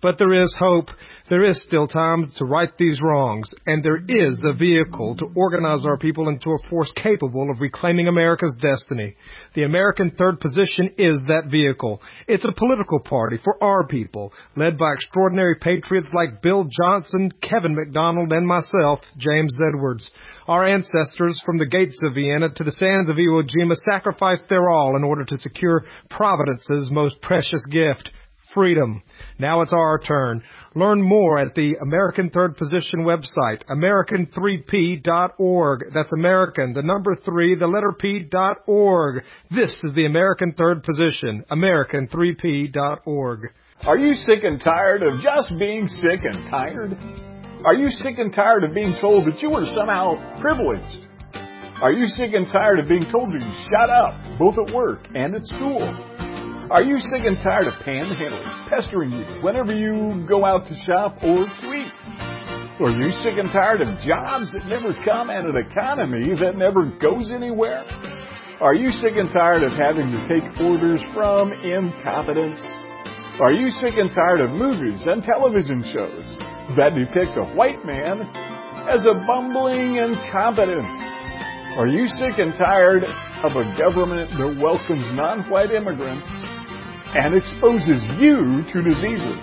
But 0.06 0.18
there 0.18 0.40
is 0.40 0.54
hope. 0.56 0.90
There 1.28 1.42
is 1.42 1.60
still 1.64 1.88
time 1.88 2.30
to 2.36 2.44
right 2.44 2.70
these 2.78 3.02
wrongs, 3.02 3.50
and 3.66 3.82
there 3.82 3.96
is 4.06 4.40
a 4.44 4.52
vehicle 4.52 5.16
to 5.16 5.32
organize 5.34 5.84
our 5.84 5.98
people 5.98 6.28
into 6.28 6.50
a 6.50 6.68
force 6.70 6.92
capable 6.94 7.50
of 7.50 7.60
reclaiming 7.60 8.06
America's 8.06 8.54
destiny. 8.60 9.16
The 9.56 9.64
American 9.64 10.12
Third 10.12 10.38
Position 10.38 10.92
is 10.96 11.20
that 11.26 11.50
vehicle. 11.50 12.00
It's 12.28 12.44
a 12.44 12.52
political 12.52 13.00
party 13.00 13.38
for 13.42 13.60
our 13.60 13.84
people, 13.84 14.32
led 14.54 14.78
by 14.78 14.92
extraordinary 14.92 15.56
patriots 15.56 16.06
like 16.14 16.40
Bill 16.40 16.68
Johnson, 16.70 17.32
Kevin 17.42 17.74
MacDonald, 17.74 18.32
and 18.32 18.46
myself, 18.46 19.00
James 19.18 19.56
Edwards. 19.56 20.08
Our 20.46 20.68
ancestors 20.68 21.42
from 21.44 21.58
the 21.58 21.66
gates 21.66 22.00
of 22.06 22.14
Vienna 22.14 22.50
to 22.50 22.62
the 22.62 22.70
sands 22.70 23.10
of 23.10 23.16
Iwo 23.16 23.42
Jima 23.42 23.74
sacrificed 23.90 24.44
their 24.48 24.70
all 24.70 24.94
in 24.96 25.02
order 25.02 25.24
to 25.24 25.36
secure 25.36 25.84
Providence's 26.10 26.92
most 26.92 27.20
precious 27.20 27.66
gift, 27.68 28.10
freedom. 28.56 29.02
Now 29.38 29.60
it's 29.60 29.74
our 29.74 30.00
turn. 30.00 30.42
Learn 30.74 31.02
more 31.02 31.38
at 31.38 31.54
the 31.54 31.74
American 31.82 32.30
Third 32.30 32.56
Position 32.56 33.00
website, 33.00 33.62
American3P.org. 33.68 35.92
That's 35.92 36.12
American, 36.12 36.72
the 36.72 36.80
number 36.82 37.14
three, 37.24 37.54
the 37.54 37.66
letter 37.66 37.92
P 37.92 38.20
dot 38.28 38.62
org. 38.66 39.22
This 39.50 39.76
is 39.84 39.94
the 39.94 40.06
American 40.06 40.54
Third 40.54 40.82
Position, 40.82 41.44
American3P.org. 41.50 43.50
Are 43.82 43.98
you 43.98 44.14
sick 44.14 44.42
and 44.42 44.58
tired 44.58 45.02
of 45.02 45.20
just 45.20 45.52
being 45.58 45.86
sick 45.86 46.20
and 46.24 46.48
tired? 46.50 46.96
Are 47.64 47.74
you 47.74 47.90
sick 47.90 48.18
and 48.18 48.32
tired 48.32 48.64
of 48.64 48.72
being 48.74 48.96
told 49.02 49.26
that 49.26 49.42
you 49.42 49.52
are 49.52 49.66
somehow 49.74 50.16
privileged? 50.40 51.02
Are 51.82 51.92
you 51.92 52.06
sick 52.06 52.32
and 52.32 52.46
tired 52.50 52.78
of 52.80 52.88
being 52.88 53.04
told 53.12 53.30
to 53.32 53.38
shut 53.70 53.90
up, 53.90 54.14
both 54.38 54.56
at 54.66 54.72
work 54.74 55.06
and 55.14 55.34
at 55.34 55.44
school? 55.44 55.94
Are 56.68 56.82
you 56.82 56.98
sick 56.98 57.22
and 57.22 57.38
tired 57.44 57.68
of 57.68 57.74
panhandlers 57.86 58.68
pestering 58.68 59.12
you 59.12 59.24
whenever 59.40 59.72
you 59.72 60.26
go 60.26 60.44
out 60.44 60.66
to 60.66 60.74
shop 60.82 61.14
or 61.22 61.46
to 61.46 61.66
eat? 61.70 61.92
Are 62.82 62.90
you 62.90 63.12
sick 63.22 63.38
and 63.38 63.52
tired 63.52 63.82
of 63.82 63.88
jobs 64.02 64.50
that 64.50 64.66
never 64.66 64.90
come 65.06 65.30
and 65.30 65.46
an 65.46 65.54
economy 65.70 66.34
that 66.34 66.58
never 66.58 66.90
goes 66.98 67.30
anywhere? 67.30 67.86
Are 68.60 68.74
you 68.74 68.90
sick 68.90 69.14
and 69.14 69.30
tired 69.32 69.62
of 69.62 69.78
having 69.78 70.10
to 70.10 70.20
take 70.26 70.42
orders 70.58 70.98
from 71.14 71.52
incompetence? 71.52 72.58
Are 73.38 73.52
you 73.52 73.70
sick 73.78 73.94
and 73.94 74.10
tired 74.10 74.40
of 74.40 74.50
movies 74.50 75.06
and 75.06 75.22
television 75.22 75.86
shows 75.94 76.26
that 76.74 76.98
depict 76.98 77.38
a 77.38 77.46
white 77.54 77.86
man 77.86 78.26
as 78.90 79.06
a 79.06 79.14
bumbling 79.22 80.02
incompetent? 80.02 80.82
Are 81.78 81.86
you 81.86 82.08
sick 82.08 82.42
and 82.42 82.58
tired 82.58 83.04
of 83.44 83.52
a 83.54 83.64
government 83.78 84.30
that 84.34 84.58
welcomes 84.58 85.06
non-white 85.14 85.70
immigrants 85.70 86.26
and 87.16 87.34
exposes 87.34 88.04
you 88.20 88.62
to 88.72 88.82
diseases? 88.84 89.40